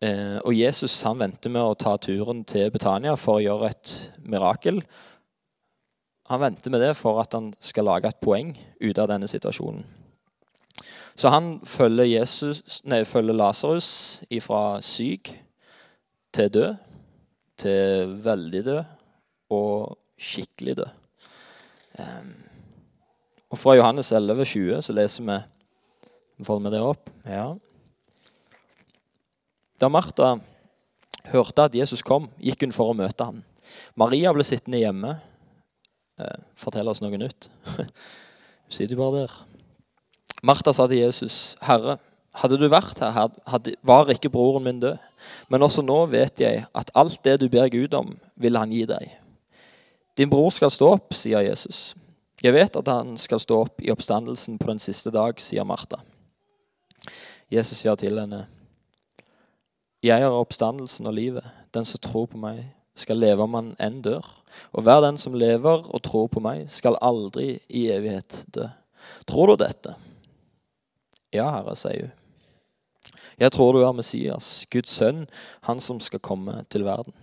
Eh, 0.00 0.38
og 0.40 0.56
Jesus 0.56 1.02
han 1.04 1.20
venter 1.20 1.52
med 1.52 1.62
å 1.62 1.76
ta 1.78 1.96
turen 2.00 2.42
til 2.48 2.70
Betania 2.72 3.16
for 3.20 3.38
å 3.38 3.44
gjøre 3.44 3.70
et 3.72 3.94
mirakel. 4.24 4.80
Han 6.30 6.44
venter 6.44 6.72
med 6.72 6.84
det 6.84 6.94
for 6.96 7.20
at 7.20 7.34
han 7.36 7.50
skal 7.60 7.88
lage 7.90 8.08
et 8.08 8.22
poeng 8.22 8.54
ut 8.80 9.00
av 9.02 9.10
denne 9.10 9.28
situasjonen. 9.28 9.84
Så 11.18 11.28
han 11.28 11.58
følger, 11.66 12.06
Jesus, 12.06 12.80
følger 12.86 13.36
Lasarus 13.36 14.22
ifra 14.32 14.80
syk 14.80 15.34
til 16.32 16.52
død, 16.54 16.76
til 17.60 18.14
veldig 18.24 18.62
død 18.64 18.84
og 19.52 19.98
skikkelig 20.16 20.78
død. 20.78 20.94
Um, 21.98 22.30
og 23.50 23.58
fra 23.58 23.74
Johannes 23.74 24.12
11, 24.14 24.44
20 24.46 24.82
så 24.86 24.94
leser 24.94 25.26
vi 25.26 25.40
Får 26.44 26.60
vi 26.64 26.70
det 26.72 26.80
opp? 26.80 27.10
Ja. 27.28 27.50
Da 29.80 29.90
Martha 29.92 30.38
hørte 31.28 31.66
at 31.68 31.74
Jesus 31.76 32.00
kom, 32.00 32.30
gikk 32.40 32.64
hun 32.64 32.72
for 32.72 32.92
å 32.92 32.96
møte 32.96 33.26
ham. 33.28 33.42
Maria 33.98 34.32
ble 34.32 34.46
sittende 34.46 34.80
hjemme. 34.80 35.18
Eh, 36.20 36.38
fortell 36.56 36.88
oss 36.88 37.02
noe 37.04 37.20
nytt. 37.20 37.50
Hun 37.76 38.76
sitter 38.76 38.96
bare 38.96 39.22
der. 39.22 39.36
Martha 40.46 40.72
sa 40.72 40.86
til 40.88 41.02
Jesus, 41.02 41.56
'Herre, 41.60 41.98
hadde 42.40 42.56
du 42.56 42.68
vært 42.72 43.00
her, 43.02 43.28
hadde, 43.46 43.74
var 43.82 44.08
ikke 44.08 44.32
broren 44.32 44.64
min 44.64 44.80
død.' 44.80 44.98
'Men 45.48 45.62
også 45.62 45.82
nå 45.84 46.06
vet 46.06 46.40
jeg 46.40 46.64
at 46.74 46.90
alt 46.94 47.20
det 47.24 47.40
du 47.40 47.48
ber 47.48 47.68
Gud 47.68 47.94
om, 47.94 48.16
vil 48.36 48.56
han 48.56 48.72
gi 48.72 48.84
deg.' 48.88 49.16
'Din 50.16 50.30
bror 50.30 50.50
skal 50.50 50.70
stå 50.70 50.92
opp', 50.96 51.12
sier 51.14 51.40
Jesus. 51.40 51.94
'Jeg 52.40 52.54
vet 52.54 52.76
at 52.76 52.88
han 52.88 53.16
skal 53.20 53.40
stå 53.40 53.60
opp 53.66 53.82
i 53.82 53.90
oppstandelsen 53.92 54.58
på 54.58 54.66
den 54.66 54.78
siste 54.78 55.10
dag', 55.10 55.40
sier 55.40 55.64
Martha. 55.64 56.00
Jesus 57.52 57.78
sier 57.78 57.94
til 57.94 58.18
henne, 58.18 58.46
'Jeg 60.02 60.22
er 60.22 60.32
oppstandelsen 60.32 61.06
og 61.06 61.14
livet. 61.14 61.44
Den 61.74 61.84
som 61.84 62.00
tror 62.00 62.26
på 62.26 62.36
meg, 62.36 62.74
skal 62.96 63.16
leve 63.16 63.42
om 63.42 63.54
han 63.54 63.76
enn 63.78 64.02
dør.' 64.02 64.42
'Og 64.72 64.82
hver 64.82 65.00
den 65.00 65.16
som 65.16 65.34
lever 65.34 65.84
og 65.94 66.02
tror 66.02 66.28
på 66.28 66.40
meg, 66.40 66.70
skal 66.70 66.96
aldri 67.02 67.60
i 67.68 67.90
evighet 67.90 68.46
dø.' 68.54 68.70
Tror 69.26 69.46
du 69.46 69.56
dette? 69.56 69.94
Ja, 71.32 71.50
Herre, 71.50 71.76
sier 71.76 72.00
hun. 72.00 72.12
Jeg 73.38 73.52
tror 73.52 73.72
du 73.72 73.80
er 73.80 73.92
Messias, 73.92 74.66
Guds 74.70 74.90
sønn, 74.90 75.26
han 75.62 75.80
som 75.80 76.00
skal 76.00 76.20
komme 76.20 76.64
til 76.68 76.84
verden. 76.84 77.14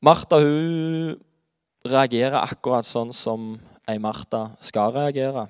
Martha 0.00 0.38
hun 0.40 1.20
reagerer 1.84 2.40
akkurat 2.40 2.86
sånn 2.88 3.12
som 3.12 3.54
ei 3.88 4.00
Martha 4.00 4.48
skal 4.64 4.94
reagere. 4.96 5.46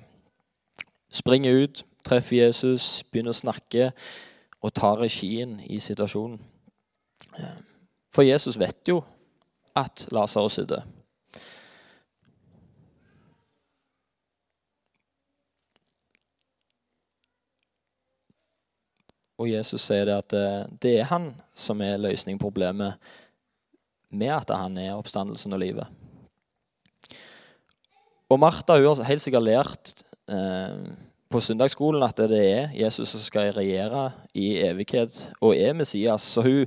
Springer 1.11 1.63
ut, 1.63 1.83
treffer 2.05 2.41
Jesus, 2.41 3.03
begynner 3.09 3.31
å 3.31 3.37
snakke 3.37 3.91
og 4.59 4.73
tar 4.75 4.99
regien 4.99 5.59
i 5.63 5.79
situasjonen. 5.79 6.39
For 8.13 8.27
Jesus 8.27 8.59
vet 8.59 8.83
jo 8.87 9.01
at 9.75 10.07
Lasarus 10.15 10.59
er 10.61 10.69
død. 10.69 10.91
Og 19.35 19.49
Jesus 19.51 19.83
sier 19.83 20.05
det 20.07 20.15
at 20.15 20.33
eh, 20.37 20.61
det 20.79 20.93
er 21.01 21.09
han 21.09 21.33
som 21.51 21.81
er 21.83 21.99
løsningen 21.99 22.39
på 22.39 22.47
problemet 22.47 22.95
med 24.15 24.31
at 24.31 24.53
han 24.55 24.77
er 24.79 24.95
oppstandelsen 24.95 25.51
og 25.51 25.59
livet. 25.59 26.04
Og 28.29 28.39
Martha 28.41 28.77
hun 28.79 28.87
har 28.87 29.09
helt 29.09 29.21
sikkert 29.21 29.45
lært 29.45 29.91
eh, 30.31 30.77
på 31.29 31.41
søndagsskolen 31.41 32.03
at 32.05 32.17
det 32.17 32.41
er 32.41 32.73
Jesus 32.73 33.13
som 33.13 33.21
skal 33.21 33.51
regjere 33.53 34.07
i 34.33 34.55
evighet 34.65 35.19
og 35.41 35.55
er 35.57 35.77
Messias. 35.77 36.25
Så 36.35 36.41
hun 36.45 36.65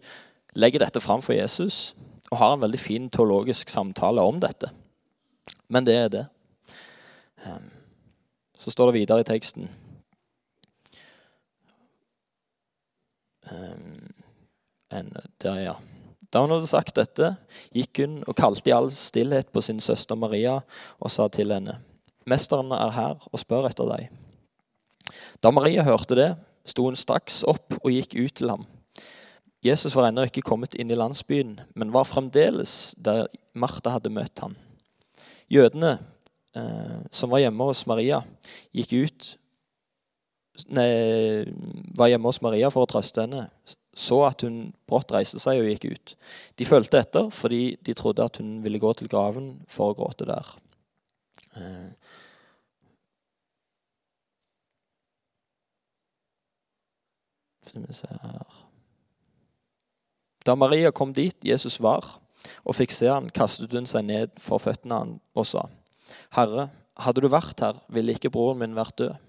legger 0.54 0.84
dette 0.84 1.02
fram 1.02 1.24
for 1.24 1.34
Jesus 1.36 1.96
og 2.30 2.38
har 2.38 2.54
en 2.54 2.62
veldig 2.62 2.80
fin 2.80 3.10
teologisk 3.10 3.70
samtale 3.72 4.22
om 4.22 4.38
dette. 4.40 4.70
Men 5.68 5.86
det 5.86 5.96
er 5.96 6.08
det. 6.14 6.24
Eh, 7.44 7.60
så 8.58 8.70
står 8.70 8.90
det 8.90 9.00
videre 9.00 9.26
i 9.26 9.30
teksten 9.30 9.68
en, 14.90 15.16
der, 15.42 15.60
ja. 15.60 15.74
Da 16.32 16.42
hun 16.44 16.52
hadde 16.52 16.68
sagt 16.68 16.98
dette, 16.98 17.32
gikk 17.72 18.02
hun 18.02 18.18
og 18.28 18.36
kalte 18.36 18.68
i 18.68 18.74
all 18.76 18.90
stillhet 18.92 19.52
på 19.52 19.62
sin 19.64 19.80
søster 19.80 20.18
Maria 20.18 20.58
og 21.00 21.12
sa 21.12 21.28
til 21.32 21.54
henne, 21.54 21.78
Mesteren 22.28 22.74
er 22.76 22.90
her 22.92 23.22
og 23.32 23.40
spør 23.40 23.70
etter 23.70 23.88
deg. 23.88 24.10
Da 25.40 25.48
Maria 25.54 25.80
hørte 25.86 26.18
det, 26.18 26.28
sto 26.68 26.84
hun 26.84 26.98
straks 26.98 27.40
opp 27.48 27.78
og 27.80 27.88
gikk 27.94 28.18
ut 28.18 28.34
til 28.36 28.52
ham. 28.52 28.66
Jesus 29.64 29.96
var 29.96 30.10
ennå 30.10 30.26
ikke 30.28 30.44
kommet 30.44 30.76
inn 30.78 30.92
i 30.92 30.98
landsbyen, 30.98 31.56
men 31.74 31.94
var 31.94 32.06
fremdeles 32.06 32.92
der 33.00 33.26
Martha 33.58 33.96
hadde 33.96 34.12
møtt 34.12 34.44
ham. 34.44 34.54
Jødene 35.48 35.96
eh, 36.52 36.98
som 37.10 37.32
var 37.32 37.42
hjemme 37.42 37.70
hos 37.70 37.86
Maria, 37.88 38.20
gikk 38.76 38.92
ut 39.00 39.30
nei, 40.74 40.88
var 41.96 42.12
hjemme 42.12 42.28
hos 42.30 42.42
Maria 42.44 42.70
for 42.74 42.84
å 42.84 42.90
trøste 42.90 43.24
henne, 43.24 43.46
så 43.98 44.20
at 44.28 44.44
hun 44.46 44.70
brått 44.86 45.10
reiste 45.14 45.40
seg 45.42 45.60
og 45.60 45.68
gikk 45.72 45.88
ut. 45.90 46.14
De 46.58 46.66
fulgte 46.68 47.00
etter 47.02 47.32
fordi 47.34 47.62
de 47.84 47.96
trodde 47.98 48.24
at 48.24 48.38
hun 48.38 48.58
ville 48.64 48.80
gå 48.82 48.92
til 48.98 49.10
graven 49.10 49.56
for 49.70 49.92
å 49.92 49.98
gråte 49.98 50.28
der. 50.28 50.54
Eh. 51.58 51.90
Da 60.46 60.54
Maria 60.56 60.90
kom 60.94 61.12
dit 61.12 61.36
Jesus 61.44 61.76
var, 61.84 62.06
og 62.64 62.76
fikk 62.78 62.94
se 62.94 63.10
han, 63.10 63.28
kastet 63.34 63.74
hun 63.76 63.88
seg 63.90 64.06
ned 64.08 64.32
for 64.40 64.62
føttene 64.62 65.02
han 65.02 65.16
og 65.36 65.46
sa, 65.48 65.66
Herre, 66.32 66.70
hadde 66.98 67.22
du 67.22 67.28
vært 67.30 67.60
her, 67.60 67.76
ville 67.92 68.14
ikke 68.16 68.32
broren 68.32 68.62
min 68.62 68.78
vært 68.78 68.96
død. 69.02 69.27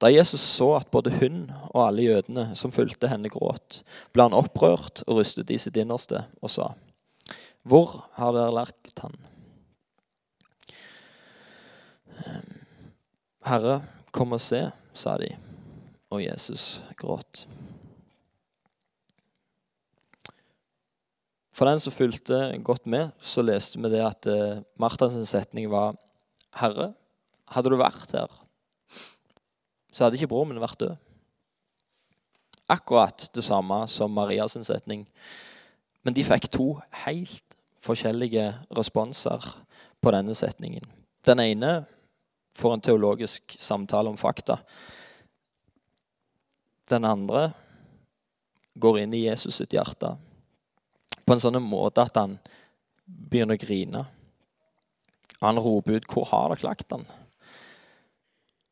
Da 0.00 0.08
Jesus 0.08 0.40
så 0.40 0.72
at 0.78 0.88
både 0.92 1.12
hun 1.20 1.42
og 1.74 1.82
alle 1.84 2.06
jødene 2.06 2.46
som 2.56 2.72
fulgte 2.72 3.10
henne, 3.10 3.28
gråt, 3.32 3.82
ble 4.14 4.24
han 4.28 4.36
opprørt 4.36 5.02
og 5.06 5.20
rystet 5.20 5.52
i 5.52 5.58
sitt 5.60 5.76
innerste 5.76 6.24
og 6.40 6.52
sa, 6.52 6.72
Hvor 7.68 8.00
har 8.16 8.32
dere 8.32 8.54
lagt 8.56 9.02
han? 9.04 9.18
Herre, 13.44 13.80
kom 14.12 14.32
og 14.36 14.40
se, 14.42 14.66
sa 14.96 15.16
de, 15.20 15.30
og 16.12 16.24
Jesus 16.24 16.80
gråt. 16.96 17.44
For 21.52 21.68
den 21.68 21.80
som 21.82 21.92
fulgte 21.92 22.38
godt 22.64 22.86
med, 22.88 23.12
så 23.20 23.44
leste 23.44 23.80
vi 23.80 23.90
det 23.92 24.00
at 24.00 24.28
eh, 24.32 24.62
Marthas 24.80 25.18
setning 25.28 25.68
var 25.72 25.92
Herre, 26.56 26.94
hadde 27.52 27.72
du 27.72 27.76
vært 27.76 28.14
her, 28.16 28.32
så 29.90 30.04
hadde 30.04 30.18
ikke 30.18 30.30
broren 30.30 30.52
min 30.52 30.62
vært 30.62 30.80
død. 30.80 30.96
Akkurat 32.70 33.26
det 33.34 33.42
samme 33.44 33.82
som 33.90 34.12
Marias 34.14 34.54
setning. 34.62 35.06
Men 36.06 36.14
de 36.14 36.24
fikk 36.24 36.46
to 36.54 36.68
helt 37.04 37.56
forskjellige 37.82 38.52
responser 38.76 39.42
på 40.00 40.12
denne 40.14 40.36
setningen. 40.36 40.84
Den 41.26 41.42
ene 41.42 41.72
får 42.56 42.74
en 42.74 42.84
teologisk 42.84 43.56
samtale 43.58 44.08
om 44.08 44.16
fakta. 44.20 44.60
Den 46.90 47.04
andre 47.04 47.50
går 48.74 49.02
inn 49.02 49.14
i 49.14 49.26
Jesus 49.26 49.60
sitt 49.60 49.74
hjerte 49.74 50.14
på 51.24 51.36
en 51.36 51.42
sånn 51.42 51.60
måte 51.62 52.02
at 52.02 52.16
han 52.18 52.38
begynner 53.06 53.54
å 53.54 53.62
grine. 53.62 54.04
Han 55.40 55.58
roper 55.62 55.98
ut 55.98 56.06
'Hvor 56.06 56.26
har 56.26 56.48
dere 56.54 56.68
lagt 56.68 56.90
han?' 56.90 57.06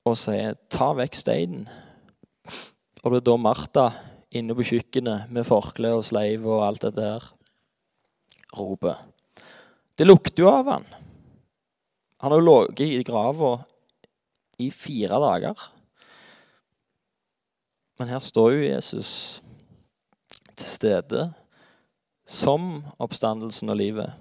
Og 0.05 0.17
sier 0.17 0.55
'ta 0.71 0.93
vekk 0.95 1.15
steinen'. 1.15 1.69
Og 3.05 3.13
det 3.13 3.17
er 3.17 3.31
da 3.31 3.37
Martha 3.37 3.91
inne 4.31 4.55
på 4.55 4.67
kjøkkenet 4.67 5.31
med 5.31 5.47
forkle 5.47 5.95
og 5.97 6.05
sleiv 6.05 6.47
og 6.47 6.67
alt 6.67 6.83
det 6.83 6.95
der 6.97 7.25
roper. 8.57 8.97
Det 9.99 10.07
lukter 10.07 10.43
jo 10.43 10.51
av 10.51 10.69
han. 10.69 10.87
Han 12.21 12.33
har 12.33 12.41
jo 12.41 12.47
ligget 12.47 13.01
i 13.01 13.03
grava 13.07 13.65
i 14.59 14.71
fire 14.71 15.21
dager. 15.23 15.59
Men 17.99 18.09
her 18.09 18.23
står 18.23 18.53
jo 18.53 18.69
Jesus 18.69 19.13
til 20.55 20.67
stede 20.67 21.29
som 22.29 22.85
oppstandelsen 22.99 23.71
og 23.71 23.79
livet. 23.81 24.13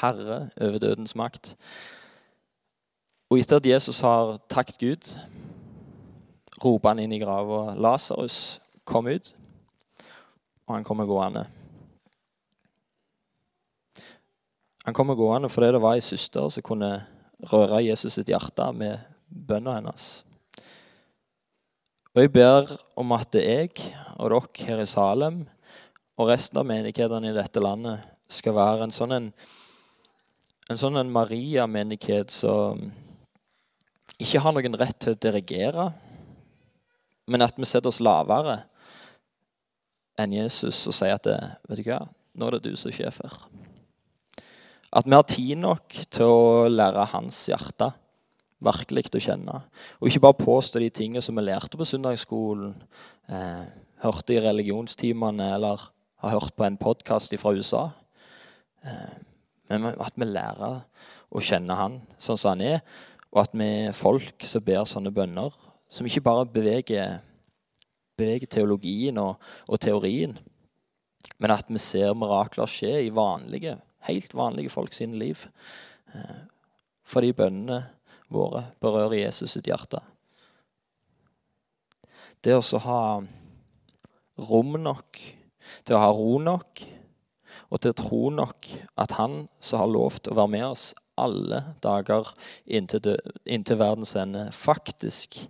Herre 0.00 0.48
over 0.60 0.78
dødens 0.82 1.14
makt. 1.16 1.54
Og 3.28 3.42
etter 3.42 3.60
at 3.60 3.66
Jesus 3.68 4.00
har 4.00 4.38
takket 4.48 4.80
Gud, 4.80 5.10
roper 6.62 6.94
han 6.94 7.02
inn 7.02 7.12
i 7.12 7.20
grava. 7.20 7.74
Lasarus, 7.76 8.58
kom 8.88 9.10
ut. 9.10 9.34
Og 10.68 10.74
han 10.74 10.86
kommer 10.86 11.08
gående. 11.08 11.44
Han 14.88 14.96
kommer 14.96 15.18
gående 15.18 15.50
fordi 15.52 15.74
det 15.74 15.82
var 15.84 15.98
ei 15.98 16.04
søster 16.04 16.48
som 16.48 16.64
kunne 16.64 16.92
røre 17.52 17.82
Jesus 17.84 18.16
sitt 18.16 18.30
hjerte 18.32 18.70
med 18.72 18.96
bønna 19.28 19.74
hennes. 19.76 20.06
Og 22.14 22.24
jeg 22.24 22.32
ber 22.32 22.70
om 22.98 23.12
at 23.12 23.36
jeg 23.36 23.74
og 24.16 24.32
dere 24.32 24.64
her 24.64 24.80
i 24.82 24.88
Salem 24.88 25.42
og 26.18 26.30
resten 26.32 26.58
av 26.58 26.66
menighetene 26.66 27.30
i 27.30 27.36
dette 27.36 27.60
landet 27.62 28.06
skal 28.32 28.56
være 28.56 28.88
en 28.88 28.94
sånn 28.94 29.12
en, 29.14 29.28
en, 30.70 30.80
sånn 30.80 30.96
en 30.98 31.12
Maria-menighet 31.12 32.32
som 32.32 32.88
ikke 34.18 34.42
har 34.42 34.54
noen 34.54 34.78
rett 34.78 34.98
til 35.02 35.14
å 35.14 35.20
dirigere, 35.20 35.88
men 37.28 37.44
at 37.44 37.58
vi 37.58 37.68
setter 37.68 37.92
oss 37.92 38.02
lavere 38.02 38.62
enn 40.18 40.34
Jesus 40.34 40.80
og 40.90 40.96
sier 40.96 41.14
at 41.14 41.26
det, 41.28 41.38
vet 41.68 41.82
du 41.82 41.90
hva, 41.90 42.02
nå 42.34 42.48
er 42.48 42.56
det 42.56 42.72
du 42.72 42.78
som 42.78 42.90
er 42.90 42.96
sjef 42.96 43.20
her. 43.22 43.38
At 44.98 45.06
vi 45.06 45.14
har 45.14 45.26
tid 45.28 45.60
nok 45.60 45.98
til 46.08 46.32
å 46.32 46.68
lære 46.72 47.10
hans 47.12 47.38
hjerte 47.50 47.90
virkelig 48.64 49.12
å 49.14 49.22
kjenne. 49.22 49.60
Og 50.00 50.08
ikke 50.08 50.24
bare 50.24 50.40
påstå 50.40 50.82
de 50.82 50.90
tingene 50.90 51.22
som 51.22 51.36
vi 51.38 51.44
lærte 51.46 51.78
på 51.78 51.86
søndagsskolen, 51.86 52.74
eh, 53.28 53.66
hørte 54.02 54.34
i 54.34 54.42
religionstimene 54.42 55.54
eller 55.54 55.78
har 56.22 56.30
hørt 56.30 56.56
på 56.56 56.64
en 56.64 56.76
podkast 56.76 57.34
fra 57.38 57.52
USA. 57.52 57.90
Eh, 58.84 59.14
men 59.68 59.84
at 59.84 60.16
vi 60.16 60.24
lærer 60.24 60.80
å 61.30 61.40
kjenne 61.44 61.76
han 61.76 62.00
sånn 62.18 62.38
som 62.38 62.56
han 62.56 62.64
er, 62.64 62.80
og 63.32 63.42
at 63.42 63.56
vi 63.56 63.66
er 63.88 63.96
folk 63.96 64.44
som 64.48 64.64
ber 64.64 64.86
sånne 64.88 65.12
bønner, 65.14 65.54
som 65.88 66.06
ikke 66.08 66.24
bare 66.24 66.46
beveger, 66.52 67.18
beveger 68.18 68.50
teologien 68.50 69.18
og, 69.20 69.36
og 69.68 69.80
teorien, 69.80 70.36
men 71.38 71.54
at 71.54 71.68
vi 71.70 71.80
ser 71.82 72.16
mirakler 72.18 72.70
skje 72.70 72.94
i 73.06 73.14
vanlige, 73.14 73.76
helt 74.08 74.34
vanlige 74.34 74.72
folk 74.72 74.94
sine 74.96 75.18
liv. 75.20 75.44
Eh, 76.14 76.40
fordi 77.08 77.34
bønnene 77.36 77.82
våre 78.32 78.64
berører 78.82 79.20
Jesus 79.22 79.54
sitt 79.54 79.68
hjerte. 79.70 80.00
Det 82.44 82.54
å 82.54 82.82
ha 82.84 83.02
rom 84.48 84.78
nok, 84.82 85.20
til 85.84 85.96
å 85.96 86.02
ha 86.02 86.10
ro 86.14 86.38
nok, 86.42 86.84
og 87.68 87.82
til 87.82 87.92
å 87.92 87.98
tro 87.98 88.22
nok 88.32 88.68
at 89.00 89.16
Han 89.18 89.42
som 89.60 89.82
har 89.82 89.90
lovt 89.90 90.30
å 90.30 90.36
være 90.38 90.52
med 90.54 90.66
oss 90.70 90.92
alle 91.18 91.62
dager 91.84 92.30
inntil, 92.66 93.16
inntil 93.46 93.80
verdens 93.80 94.14
ende, 94.16 94.48
faktisk 94.52 95.40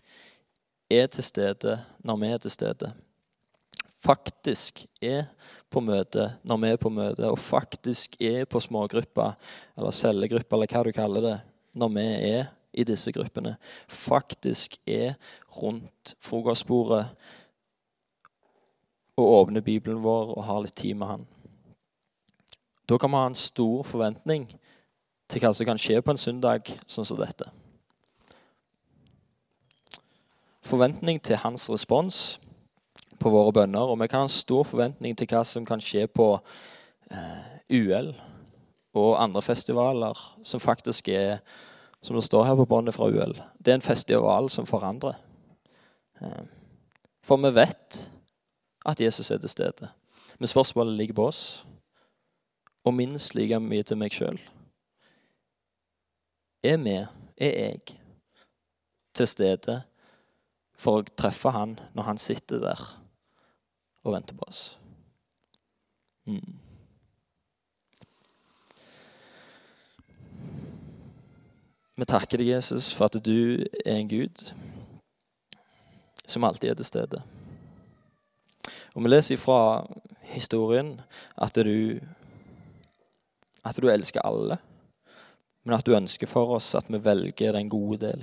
er 0.91 1.07
til 1.13 1.25
stede 1.25 1.77
når 2.05 2.23
vi 2.23 2.33
er 2.33 2.43
til 2.43 2.55
stede 2.55 2.93
faktisk 3.99 4.85
er 5.03 5.27
på 5.71 5.83
møte 5.85 6.31
når 6.47 6.61
vi 6.63 6.71
er 6.73 6.81
på 6.81 6.93
møte, 6.93 7.31
og 7.31 7.39
faktisk 7.39 8.17
er 8.21 8.47
på 8.49 8.61
smågrupper 8.63 9.35
eller 9.77 9.95
cellegrupper, 9.95 10.57
eller 10.57 10.73
hva 10.73 10.85
du 10.85 10.93
kaller 10.95 11.25
det, 11.25 11.37
når 11.75 11.93
vi 11.97 12.07
er 12.31 12.47
i 12.79 12.85
disse 12.87 13.13
gruppene, 13.13 13.57
faktisk 13.89 14.79
er 14.87 15.17
rundt 15.59 16.15
frokostbordet 16.23 17.07
og 19.19 19.33
åpner 19.41 19.65
Bibelen 19.67 20.03
vår 20.05 20.37
og 20.37 20.45
har 20.47 20.63
litt 20.63 20.77
tid 20.79 20.95
med 20.95 21.11
Han. 21.11 21.27
Da 22.89 22.97
kan 22.97 23.11
vi 23.11 23.19
ha 23.19 23.27
en 23.29 23.37
stor 23.37 23.83
forventning 23.85 24.47
til 25.29 25.43
hva 25.43 25.53
som 25.55 25.69
kan 25.69 25.81
skje 25.81 26.01
på 26.03 26.15
en 26.15 26.21
søndag 26.21 26.71
sånn 26.89 27.07
som 27.07 27.21
dette. 27.21 27.49
Forventning 30.69 31.21
til 31.25 31.41
hans 31.41 31.69
respons 31.71 32.39
på 33.19 33.31
våre 33.33 33.53
bønner. 33.53 33.89
Og 33.89 33.99
vi 34.01 34.09
kan 34.09 34.25
ha 34.25 34.29
en 34.29 34.33
stor 34.33 34.67
forventning 34.69 35.17
til 35.17 35.29
hva 35.31 35.45
som 35.47 35.67
kan 35.69 35.83
skje 35.83 36.07
på 36.11 36.31
eh, 37.11 37.47
UL 37.71 38.13
og 38.99 39.17
andre 39.21 39.43
festivaler 39.45 40.21
som 40.45 40.61
faktisk 40.61 41.09
er 41.13 41.41
som 42.03 42.15
det 42.17 42.25
står 42.25 42.45
her 42.47 42.59
på 42.59 42.69
båndet 42.71 42.95
fra 42.95 43.09
UL. 43.11 43.35
Det 43.59 43.73
er 43.73 43.81
en 43.81 43.85
festival 43.85 44.51
som 44.51 44.67
forandrer. 44.67 45.19
Eh, 46.23 46.45
for 47.27 47.37
vi 47.43 47.51
vet 47.55 48.05
at 48.87 49.01
Jesus 49.01 49.31
er 49.31 49.39
til 49.43 49.51
stede. 49.51 49.91
Men 50.39 50.47
spørsmålet 50.47 50.95
ligger 50.95 51.15
på 51.15 51.27
oss, 51.27 51.67
og 52.85 52.95
minst 52.95 53.35
like 53.35 53.59
mye 53.61 53.83
til 53.83 53.99
meg 53.99 54.15
sjøl. 54.15 54.39
Er 56.63 56.77
vi, 56.77 56.97
er 57.37 57.53
jeg, 57.61 57.99
til 59.15 59.27
stede 59.27 59.83
for 60.79 61.01
å 61.01 61.11
treffe 61.19 61.51
han 61.55 61.77
når 61.95 62.09
han 62.11 62.21
sitter 62.23 62.63
der 62.63 62.83
og 64.07 64.15
venter 64.15 64.39
på 64.39 64.47
oss. 64.49 64.63
Mm. 66.29 66.59
Vi 71.99 72.07
takker 72.07 72.39
deg, 72.39 72.53
Jesus, 72.53 72.93
for 72.95 73.09
at 73.09 73.19
du 73.27 73.65
er 73.85 73.97
en 73.97 74.11
Gud 74.11 74.53
som 76.29 76.45
alltid 76.47 76.71
er 76.71 76.79
til 76.79 76.87
stede. 76.87 77.23
Og 78.95 79.03
vi 79.03 79.11
leser 79.11 79.41
fra 79.41 79.83
historien 80.31 80.93
at 81.35 81.59
du, 81.59 81.99
at 83.65 83.81
du 83.83 83.89
elsker 83.91 84.23
alle, 84.23 84.61
men 85.69 85.77
at 85.77 85.85
du 85.85 85.93
ønsker 85.93 86.31
for 86.31 86.55
oss 86.57 86.71
at 86.79 86.87
vi 86.89 86.97
velger 87.05 87.53
den 87.53 87.69
gode 87.69 87.99
del. 88.07 88.23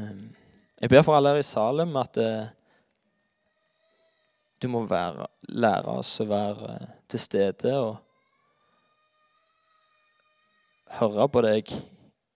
Ehm, 0.00 0.30
jeg 0.80 0.88
ber 0.88 1.02
for 1.04 1.18
alle 1.18 1.34
her 1.34 1.42
i 1.42 1.44
Salem 1.44 1.92
at 2.00 2.16
eh, 2.16 2.46
du 4.56 4.70
må 4.72 4.86
være, 4.88 5.26
lære 5.52 5.98
oss 6.00 6.14
å 6.24 6.28
være 6.30 6.78
til 7.12 7.20
stede 7.20 7.74
og 7.76 7.98
høre 10.96 11.28
på 11.28 11.44
deg 11.44 11.76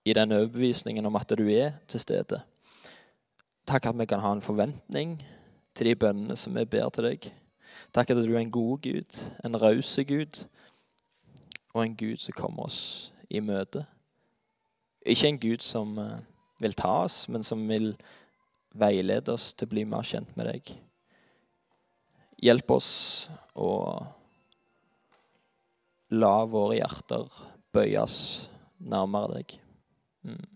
i 0.04 0.18
den 0.20 0.36
overbevisningen 0.36 1.08
om 1.08 1.16
at 1.16 1.32
du 1.32 1.46
er 1.48 1.78
til 1.88 2.04
stede. 2.04 2.42
Takk 3.64 3.88
at 3.88 4.00
vi 4.02 4.10
kan 4.10 4.20
ha 4.20 4.34
en 4.36 4.44
forventning 4.44 5.16
til 5.72 5.88
de 5.88 5.96
bønnene 5.96 6.36
som 6.36 6.60
vi 6.60 6.68
ber 6.68 6.92
til 6.92 7.08
deg. 7.08 7.32
Takk 7.96 8.12
at 8.12 8.20
du 8.20 8.34
er 8.34 8.42
en 8.42 8.52
god 8.52 8.84
Gud, 8.84 9.22
en 9.40 9.56
raus 9.56 9.96
Gud, 10.04 10.44
og 11.72 11.82
en 11.84 11.96
Gud 11.96 12.20
som 12.20 12.36
kommer 12.36 12.68
oss 12.68 13.12
i 13.32 13.40
møte. 13.40 13.84
Ikke 15.08 15.28
en 15.28 15.40
Gud 15.40 15.64
som 15.64 15.96
eh, 15.98 16.20
vil 16.62 16.76
ta 16.78 16.92
oss, 17.04 17.24
men 17.28 17.42
som 17.42 17.64
vil 17.68 17.92
veilede 18.78 19.34
oss 19.34 19.52
til 19.54 19.68
å 19.68 19.72
bli 19.72 19.84
mer 19.88 20.06
kjent 20.06 20.36
med 20.38 20.48
deg. 20.48 20.72
Hjelp 22.42 22.70
oss 22.74 22.92
å 23.54 23.72
la 26.12 26.34
våre 26.48 26.78
hjerter 26.80 27.28
bøyes 27.72 28.16
nærmere 28.82 29.40
deg. 29.40 29.54
Mm. 30.28 30.51